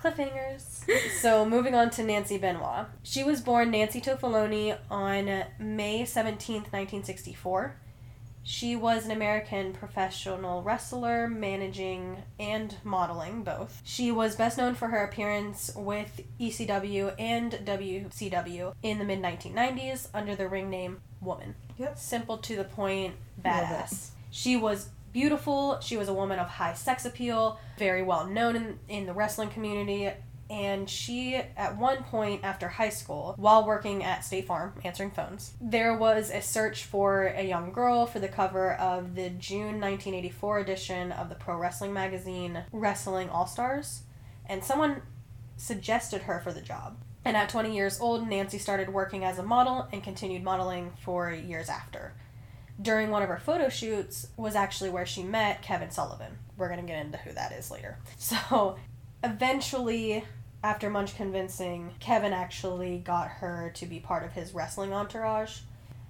cliffhangers. 0.00 0.84
so, 1.20 1.44
moving 1.46 1.76
on 1.76 1.90
to 1.90 2.02
Nancy 2.02 2.38
Benoit. 2.38 2.86
She 3.04 3.22
was 3.22 3.40
born 3.40 3.70
Nancy 3.70 4.00
Toffoloni 4.00 4.76
on 4.90 5.44
May 5.60 6.02
17th, 6.02 6.72
1964. 6.72 7.76
She 8.44 8.74
was 8.74 9.04
an 9.04 9.12
American 9.12 9.72
professional 9.72 10.62
wrestler, 10.62 11.28
managing 11.28 12.22
and 12.38 12.76
modeling 12.82 13.44
both. 13.44 13.80
She 13.84 14.10
was 14.10 14.36
best 14.36 14.58
known 14.58 14.74
for 14.74 14.88
her 14.88 15.04
appearance 15.04 15.70
with 15.76 16.20
ECW 16.40 17.14
and 17.18 17.52
WCW 17.52 18.74
in 18.82 18.98
the 18.98 19.04
mid 19.04 19.20
1990s 19.22 20.08
under 20.12 20.34
the 20.34 20.48
ring 20.48 20.70
name 20.70 21.00
Woman. 21.20 21.54
Yep. 21.78 21.98
Simple 21.98 22.38
to 22.38 22.56
the 22.56 22.64
point, 22.64 23.14
badass. 23.44 24.10
She 24.30 24.56
was 24.56 24.88
beautiful. 25.12 25.78
She 25.80 25.96
was 25.96 26.08
a 26.08 26.14
woman 26.14 26.38
of 26.38 26.48
high 26.48 26.74
sex 26.74 27.04
appeal, 27.04 27.60
very 27.78 28.02
well 28.02 28.26
known 28.26 28.56
in, 28.56 28.78
in 28.88 29.06
the 29.06 29.12
wrestling 29.12 29.50
community. 29.50 30.10
And 30.52 30.88
she, 30.88 31.36
at 31.56 31.78
one 31.78 32.04
point 32.04 32.44
after 32.44 32.68
high 32.68 32.90
school, 32.90 33.34
while 33.38 33.66
working 33.66 34.04
at 34.04 34.22
State 34.22 34.46
Farm 34.46 34.74
answering 34.84 35.10
phones, 35.10 35.54
there 35.62 35.96
was 35.96 36.30
a 36.30 36.42
search 36.42 36.84
for 36.84 37.28
a 37.28 37.42
young 37.42 37.72
girl 37.72 38.04
for 38.04 38.18
the 38.18 38.28
cover 38.28 38.74
of 38.74 39.14
the 39.14 39.30
June 39.30 39.80
1984 39.80 40.58
edition 40.58 41.10
of 41.10 41.30
the 41.30 41.34
pro 41.34 41.56
wrestling 41.56 41.94
magazine 41.94 42.64
Wrestling 42.70 43.30
All 43.30 43.46
Stars. 43.46 44.02
And 44.44 44.62
someone 44.62 45.00
suggested 45.56 46.22
her 46.22 46.38
for 46.40 46.52
the 46.52 46.60
job. 46.60 46.98
And 47.24 47.34
at 47.34 47.48
20 47.48 47.74
years 47.74 47.98
old, 47.98 48.28
Nancy 48.28 48.58
started 48.58 48.90
working 48.92 49.24
as 49.24 49.38
a 49.38 49.42
model 49.42 49.88
and 49.90 50.04
continued 50.04 50.42
modeling 50.42 50.92
for 51.02 51.32
years 51.32 51.70
after 51.70 52.12
during 52.80 53.10
one 53.10 53.22
of 53.22 53.28
her 53.28 53.38
photo 53.38 53.68
shoots 53.68 54.28
was 54.36 54.54
actually 54.54 54.90
where 54.90 55.06
she 55.06 55.22
met 55.22 55.62
Kevin 55.62 55.90
Sullivan. 55.90 56.38
We're 56.56 56.68
going 56.68 56.80
to 56.80 56.86
get 56.86 57.04
into 57.04 57.18
who 57.18 57.32
that 57.32 57.52
is 57.52 57.70
later. 57.70 57.98
So, 58.18 58.76
eventually, 59.22 60.24
after 60.62 60.88
much 60.88 61.16
convincing, 61.16 61.92
Kevin 61.98 62.32
actually 62.32 62.98
got 62.98 63.28
her 63.28 63.72
to 63.74 63.86
be 63.86 63.98
part 63.98 64.24
of 64.24 64.32
his 64.32 64.54
wrestling 64.54 64.92
entourage. 64.92 65.60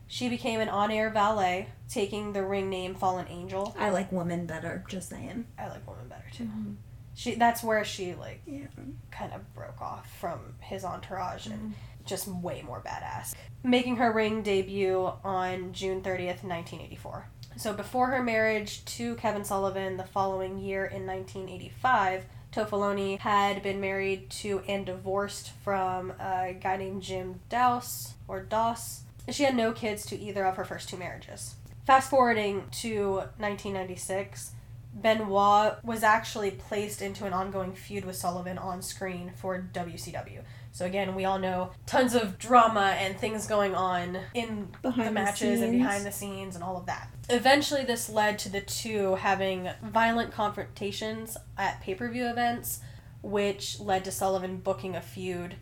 She 0.07 0.29
became 0.29 0.61
an 0.61 0.69
on 0.69 0.91
air 0.91 1.09
valet, 1.09 1.69
taking 1.89 2.35
the 2.35 2.45
ring 2.45 2.69
name 2.69 2.95
Fallen 2.95 3.27
Angel. 3.29 3.75
I 3.79 3.91
like 3.91 4.13
women 4.13 4.45
better, 4.45 4.85
just 4.89 5.09
saying. 5.09 5.47
I 5.59 5.69
like 5.69 5.89
women 5.89 6.09
better 6.09 6.27
too. 6.31 6.45
Mm-hmm. 6.45 6.73
She 7.15 7.35
that's 7.35 7.63
where 7.63 7.85
she 7.85 8.15
like 8.15 8.43
Yeah. 8.47 8.67
kind 9.11 9.33
of 9.33 9.55
broke 9.55 9.81
off 9.81 10.11
from 10.19 10.55
his 10.61 10.85
entourage 10.85 11.47
and 11.47 11.55
mm-hmm. 11.55 11.73
just 12.05 12.29
way 12.29 12.63
more 12.63 12.83
badass. 12.83 13.35
Making 13.63 13.97
her 13.97 14.13
ring 14.13 14.43
debut 14.43 15.11
on 15.25 15.73
June 15.73 16.03
30th, 16.03 16.45
1984. 16.45 17.27
So 17.57 17.73
before 17.73 18.09
her 18.09 18.23
marriage 18.23 18.85
to 18.85 19.15
Kevin 19.17 19.45
Sullivan 19.45 19.97
the 19.97 20.05
following 20.05 20.59
year 20.59 20.85
in 20.85 21.07
1985, 21.07 22.27
Toffoloni 22.53 23.19
had 23.19 23.63
been 23.63 23.81
married 23.81 24.29
to 24.31 24.63
and 24.69 24.85
divorced 24.85 25.51
from 25.65 26.13
a 26.21 26.55
guy 26.61 26.77
named 26.77 27.03
Jim 27.03 27.41
Dowse 27.49 28.15
or 28.29 28.43
Doss. 28.43 29.03
She 29.31 29.45
had 29.45 29.57
no 29.57 29.73
kids 29.73 30.05
to 30.07 30.19
either 30.19 30.45
of 30.45 30.57
her 30.57 30.65
first 30.65 30.89
two 30.89 30.97
marriages. 30.97 31.55
Fast 31.87 32.11
forwarding 32.11 32.65
to 32.83 33.15
1996, 33.39 34.53
Benoit 34.95 35.83
was 35.83 36.03
actually 36.03 36.51
placed 36.51 37.01
into 37.01 37.25
an 37.25 37.33
ongoing 37.33 37.73
feud 37.73 38.05
with 38.05 38.17
Sullivan 38.17 38.59
on 38.59 38.83
screen 38.83 39.33
for 39.37 39.67
WCW. 39.73 40.43
So 40.73 40.87
again, 40.87 41.15
we 41.15 41.25
all 41.25 41.39
know 41.39 41.71
tons 41.87 42.15
of 42.15 42.39
drama 42.39 42.97
and 42.99 43.17
things 43.19 43.47
going 43.47 43.75
on 43.75 44.19
in 44.35 44.69
Behind 44.83 45.01
the 45.01 45.05
the 45.05 45.11
matches 45.11 45.61
and 45.61 45.73
behind 45.73 46.05
the 46.05 46.13
scenes 46.13 46.55
and 46.55 46.65
all 46.65 46.77
of 46.77 46.87
that. 46.87 47.09
Eventually, 47.29 47.85
this 47.85 48.09
led 48.09 48.39
to 48.41 48.49
the 48.49 48.61
two 48.61 49.15
having 49.17 49.71
violent 49.83 50.33
confrontations 50.33 51.37
at 51.57 51.81
pay 51.81 51.95
per 51.95 52.09
view 52.09 52.27
events, 52.27 52.81
which 53.23 53.79
led 53.81 54.05
to 54.05 54.11
Sullivan 54.11 54.57
booking 54.59 54.97
a 54.97 55.01
feud 55.01 55.57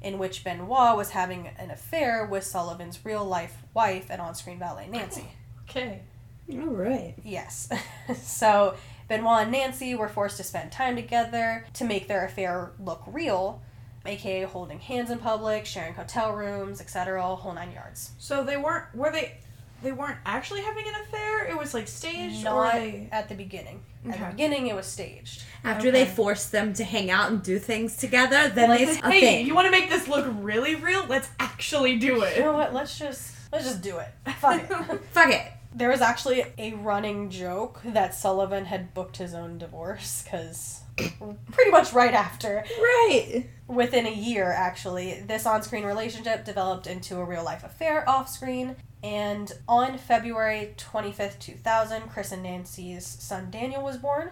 in 0.00 0.18
which 0.18 0.42
Benoit 0.42 0.96
was 0.96 1.10
having 1.10 1.48
an 1.58 1.70
affair 1.70 2.26
with 2.26 2.44
Sullivan's 2.44 3.04
real 3.04 3.24
life 3.24 3.62
wife 3.72 4.06
and 4.10 4.20
on 4.20 4.34
screen 4.34 4.58
valet 4.58 4.88
Nancy. 4.88 5.28
Okay. 5.68 6.02
All 6.52 6.66
right. 6.66 7.14
Yes. 7.22 7.68
so 8.22 8.74
Benoit 9.08 9.42
and 9.42 9.52
Nancy 9.52 9.94
were 9.94 10.08
forced 10.08 10.36
to 10.38 10.42
spend 10.42 10.72
time 10.72 10.96
together 10.96 11.64
to 11.74 11.84
make 11.84 12.08
their 12.08 12.24
affair 12.24 12.72
look 12.80 13.02
real, 13.06 13.62
aka 14.04 14.44
holding 14.44 14.80
hands 14.80 15.10
in 15.10 15.18
public, 15.18 15.66
sharing 15.66 15.94
hotel 15.94 16.32
rooms, 16.32 16.80
etc., 16.80 17.22
whole 17.22 17.54
nine 17.54 17.72
yards. 17.72 18.12
So 18.18 18.42
they 18.42 18.56
weren't. 18.56 18.94
Were 18.94 19.12
they? 19.12 19.38
They 19.82 19.92
weren't 19.92 20.18
actually 20.24 20.62
having 20.62 20.86
an 20.88 20.94
affair. 21.02 21.46
It 21.46 21.56
was 21.58 21.74
like 21.74 21.88
staged, 21.88 22.46
or 22.46 22.70
they. 22.72 23.08
at 23.12 23.28
the 23.28 23.34
beginning. 23.34 23.82
Okay. 24.06 24.14
At 24.16 24.20
the 24.20 24.30
beginning, 24.36 24.66
it 24.68 24.74
was 24.76 24.86
staged. 24.86 25.42
After 25.64 25.90
they 25.90 26.04
forced 26.06 26.52
them 26.52 26.72
to 26.74 26.84
hang 26.84 27.10
out 27.10 27.30
and 27.30 27.42
do 27.42 27.58
things 27.58 27.96
together, 27.96 28.48
then 28.48 28.68
Like 28.70 28.80
it's 28.80 29.00
the- 29.00 29.10
hey, 29.10 29.20
thing. 29.20 29.46
you 29.46 29.54
want 29.54 29.66
to 29.66 29.70
make 29.70 29.90
this 29.90 30.08
look 30.08 30.26
really 30.40 30.74
real? 30.76 31.04
Let's 31.06 31.28
actually 31.40 31.98
do 31.98 32.22
it. 32.22 32.36
You 32.36 32.44
know 32.44 32.52
what? 32.54 32.72
Let's 32.74 32.98
just 32.98 33.34
let's 33.52 33.64
just 33.64 33.82
do 33.82 33.98
it. 33.98 34.08
Fuck 34.38 34.62
it. 34.62 35.00
Fuck 35.12 35.30
it. 35.30 35.42
There 35.74 35.88
was 35.88 36.00
actually 36.02 36.44
a 36.58 36.74
running 36.74 37.30
joke 37.30 37.80
that 37.84 38.14
Sullivan 38.14 38.66
had 38.66 38.92
booked 38.92 39.16
his 39.16 39.32
own 39.34 39.56
divorce 39.58 40.22
because 40.22 40.80
pretty 40.96 41.70
much 41.70 41.94
right 41.94 42.12
after 42.12 42.62
Right. 42.78 43.46
within 43.66 44.04
a 44.06 44.12
year 44.12 44.52
actually 44.52 45.22
this 45.26 45.46
on-screen 45.46 45.84
relationship 45.84 46.44
developed 46.44 46.86
into 46.86 47.16
a 47.16 47.24
real 47.24 47.42
life 47.42 47.64
affair 47.64 48.06
off-screen 48.06 48.76
and 49.02 49.52
on 49.68 49.98
february 49.98 50.74
25th 50.76 51.38
2000 51.38 52.02
chris 52.08 52.30
and 52.32 52.42
nancy's 52.42 53.06
son 53.06 53.50
daniel 53.50 53.82
was 53.82 53.96
born 53.96 54.30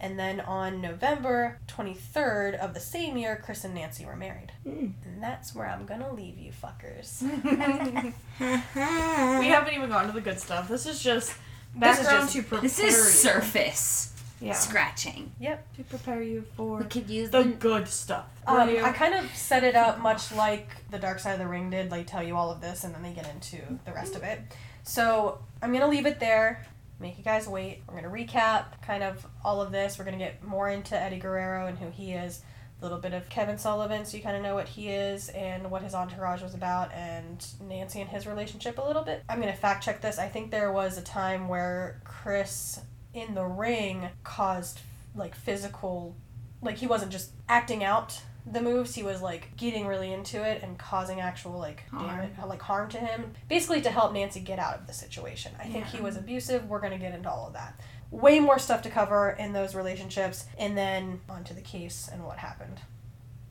and 0.00 0.18
then 0.18 0.40
on 0.40 0.80
november 0.80 1.58
23rd 1.68 2.54
of 2.58 2.74
the 2.74 2.80
same 2.80 3.16
year 3.16 3.40
chris 3.44 3.64
and 3.64 3.74
nancy 3.74 4.04
were 4.04 4.16
married 4.16 4.52
Mm. 4.66 4.92
and 5.04 5.22
that's 5.22 5.54
where 5.54 5.66
i'm 5.68 5.84
gonna 5.86 6.12
leave 6.12 6.38
you 6.38 6.50
fuckers 6.50 7.22
we 8.40 9.46
haven't 9.48 9.74
even 9.74 9.88
gotten 9.90 10.08
to 10.08 10.14
the 10.14 10.20
good 10.20 10.40
stuff. 10.40 10.68
This 10.68 10.86
is 10.86 11.02
just 11.02 11.28
This 11.28 11.98
is 11.98 12.04
background 12.06 12.22
just- 12.22 12.32
to 12.34 12.42
prepare 12.42 12.60
This 12.62 12.78
is 12.78 12.94
you. 12.94 13.30
surface 13.30 14.10
Yeah. 14.46 14.52
scratching. 14.54 15.32
Yep. 15.40 15.74
To 15.76 15.82
prepare 15.84 16.22
you 16.22 16.44
for 16.56 16.78
We 16.78 16.84
could 16.84 17.08
use 17.10 17.30
the 17.30 17.42
the. 17.42 17.50
good 17.50 17.88
stuff. 17.88 18.26
um, 18.46 18.68
i 18.82 18.92
kind 18.92 19.14
of 19.14 19.34
set 19.34 19.64
it 19.64 19.74
up 19.74 20.00
much 20.00 20.30
like 20.32 20.68
the 20.90 20.98
dark 20.98 21.18
side 21.18 21.32
of 21.32 21.38
the 21.38 21.46
ring 21.46 21.70
did 21.70 21.90
they 21.90 22.04
tell 22.04 22.22
you 22.22 22.36
all 22.36 22.50
of 22.50 22.60
this 22.60 22.84
and 22.84 22.94
then 22.94 23.02
they 23.02 23.12
get 23.12 23.28
into 23.34 23.56
the 23.86 23.92
rest 23.92 24.14
of 24.14 24.22
it 24.22 24.38
so 24.82 25.38
i'm 25.62 25.72
gonna 25.72 25.88
leave 25.88 26.04
it 26.06 26.20
there 26.20 26.66
make 27.00 27.16
you 27.16 27.24
guys 27.24 27.48
wait 27.48 27.82
we're 27.88 27.94
gonna 28.00 28.08
recap 28.12 28.64
kind 28.82 29.02
of 29.02 29.26
all 29.44 29.62
of 29.62 29.72
this 29.72 29.98
we're 29.98 30.04
gonna 30.04 30.18
get 30.18 30.44
more 30.44 30.68
into 30.68 30.94
eddie 30.98 31.18
guerrero 31.18 31.66
and 31.66 31.78
who 31.78 31.88
he 31.90 32.12
is 32.12 32.42
a 32.80 32.84
little 32.84 32.98
bit 32.98 33.14
of 33.14 33.26
kevin 33.30 33.56
sullivan 33.56 34.04
so 34.04 34.14
you 34.16 34.22
kind 34.22 34.36
of 34.36 34.42
know 34.42 34.54
what 34.54 34.68
he 34.68 34.88
is 34.90 35.30
and 35.30 35.70
what 35.70 35.80
his 35.82 35.94
entourage 35.94 36.42
was 36.42 36.52
about 36.54 36.92
and 36.92 37.46
nancy 37.66 38.00
and 38.02 38.10
his 38.10 38.26
relationship 38.26 38.76
a 38.78 38.82
little 38.82 39.02
bit 39.02 39.22
i'm 39.30 39.40
gonna 39.40 39.54
fact 39.54 39.82
check 39.82 40.02
this 40.02 40.18
i 40.18 40.28
think 40.28 40.50
there 40.50 40.70
was 40.70 40.98
a 40.98 41.02
time 41.02 41.48
where 41.48 41.98
chris 42.04 42.80
in 43.14 43.34
the 43.34 43.44
ring 43.44 44.08
caused 44.24 44.80
like 45.14 45.34
physical 45.34 46.16
like 46.60 46.76
he 46.76 46.86
wasn't 46.86 47.12
just 47.12 47.30
acting 47.48 47.84
out 47.84 48.20
the 48.46 48.60
moves 48.60 48.94
he 48.94 49.02
was 49.02 49.22
like 49.22 49.56
getting 49.56 49.86
really 49.86 50.12
into 50.12 50.42
it 50.44 50.62
and 50.62 50.78
causing 50.78 51.20
actual 51.20 51.58
like 51.58 51.88
Harm. 51.90 52.06
damage 52.06 52.30
uh, 52.42 52.46
like 52.46 52.60
harm 52.60 52.88
to 52.90 52.98
him 52.98 53.32
basically 53.48 53.80
to 53.80 53.90
help 53.90 54.12
nancy 54.12 54.40
get 54.40 54.58
out 54.58 54.78
of 54.78 54.86
the 54.86 54.92
situation. 54.92 55.52
I 55.58 55.66
think 55.66 55.86
he 55.86 56.00
was 56.00 56.16
abusive. 56.16 56.68
We're 56.68 56.80
going 56.80 56.92
to 56.92 56.98
get 56.98 57.14
into 57.14 57.30
all 57.30 57.46
of 57.46 57.54
that. 57.54 57.80
Way 58.10 58.40
more 58.40 58.58
stuff 58.58 58.82
to 58.82 58.90
cover 58.90 59.30
in 59.30 59.52
those 59.54 59.74
relationships 59.74 60.44
and 60.58 60.76
then 60.76 61.20
onto 61.28 61.54
the 61.54 61.62
case 61.62 62.10
and 62.12 62.24
what 62.24 62.38
happened. 62.38 62.80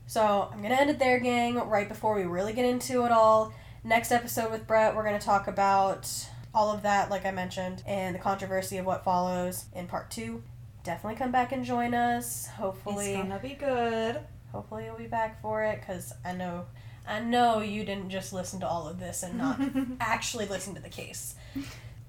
So 0.06 0.48
i'm 0.52 0.58
going 0.58 0.70
to 0.70 0.80
end 0.80 0.90
it 0.90 0.98
there 0.98 1.18
gang 1.18 1.56
right 1.56 1.88
before 1.88 2.14
we 2.14 2.22
really 2.24 2.52
get 2.52 2.64
into 2.64 3.04
it 3.04 3.10
all. 3.10 3.52
Next 3.82 4.12
episode 4.12 4.52
with 4.52 4.66
brett 4.66 4.94
we're 4.94 5.04
going 5.04 5.18
to 5.18 5.26
talk 5.26 5.48
about 5.48 6.08
all 6.54 6.70
of 6.72 6.82
that 6.82 7.10
like 7.10 7.26
i 7.26 7.30
mentioned 7.30 7.82
and 7.86 8.14
the 8.14 8.18
controversy 8.18 8.76
of 8.78 8.86
what 8.86 9.04
follows 9.04 9.64
in 9.74 9.86
part 9.86 10.10
two. 10.10 10.42
Definitely 10.84 11.16
come 11.18 11.32
back 11.32 11.50
and 11.52 11.64
join 11.64 11.94
us. 11.94 12.46
Hopefully 12.46 13.14
it's 13.14 13.22
gonna 13.22 13.38
be 13.40 13.54
good. 13.54 14.20
hopefully 14.52 14.84
you'll 14.84 14.96
be 14.98 15.06
back 15.06 15.40
for 15.40 15.64
it 15.64 15.80
because 15.80 16.12
i 16.24 16.32
know 16.32 16.66
i 17.08 17.18
know 17.20 17.60
you 17.60 17.84
didn't 17.84 18.10
just 18.10 18.32
listen 18.32 18.60
to 18.60 18.68
all 18.68 18.86
of 18.86 19.00
this 19.00 19.22
and 19.22 19.36
not 19.38 19.58
actually 20.00 20.46
listen 20.46 20.74
to 20.74 20.80
the 20.82 20.88
case 20.88 21.34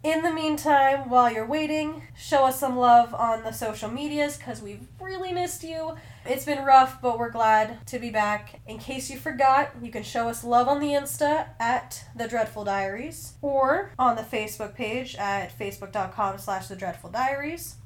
in 0.06 0.22
the 0.22 0.32
meantime 0.32 1.10
while 1.10 1.34
you're 1.34 1.48
waiting 1.48 2.04
show 2.16 2.46
us 2.46 2.60
some 2.60 2.78
love 2.78 3.12
on 3.16 3.42
the 3.42 3.52
social 3.52 3.90
medias 3.90 4.38
because 4.38 4.62
we've 4.62 4.88
really 5.02 5.34
missed 5.34 5.64
you. 5.64 5.96
It's 6.28 6.46
been 6.46 6.64
rough 6.64 7.02
but 7.02 7.18
we're 7.18 7.32
glad 7.32 7.88
to 7.88 7.98
be 7.98 8.12
back. 8.12 8.62
In 8.68 8.78
case 8.78 9.10
you 9.10 9.18
forgot 9.18 9.72
you 9.82 9.92
can 9.92 10.04
show 10.04 10.30
us 10.30 10.44
love 10.44 10.68
on 10.68 10.80
the 10.80 10.90
insta 10.90 11.48
at 11.60 12.06
the 12.16 12.28
dreadful 12.28 12.64
diaries 12.64 13.34
or 13.42 13.94
on 13.98 14.16
the 14.16 14.22
facebook 14.22 14.76
page 14.76 15.16
at 15.16 15.58
facebook.com 15.58 16.38
slash 16.38 16.68
the 16.68 16.76
dreadful 16.76 17.10
diaries. 17.10 17.78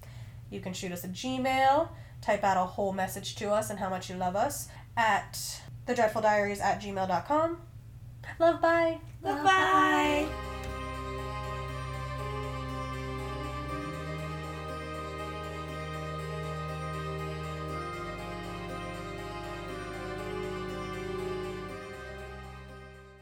You 0.49 0.59
can 0.59 0.73
shoot 0.73 0.91
us 0.91 1.05
a 1.05 1.07
gmail 1.07 1.87
type 2.21 2.43
out 2.43 2.57
a 2.57 2.65
whole 2.65 2.91
message 2.91 3.37
to 3.37 3.49
us 3.49 3.69
and 3.69 3.79
how 3.79 3.89
much 3.89 4.09
you 4.09 4.17
love 4.17 4.35
us 4.35 4.67
at 4.97 5.61
the 5.85 5.95
dreadful 5.95 6.21
diaries 6.21 6.59
at 6.59 6.81
gmail.com 6.81 7.61
love 8.39 8.61
bye. 8.61 8.97
Bye 9.23 9.43
bye. 9.43 10.48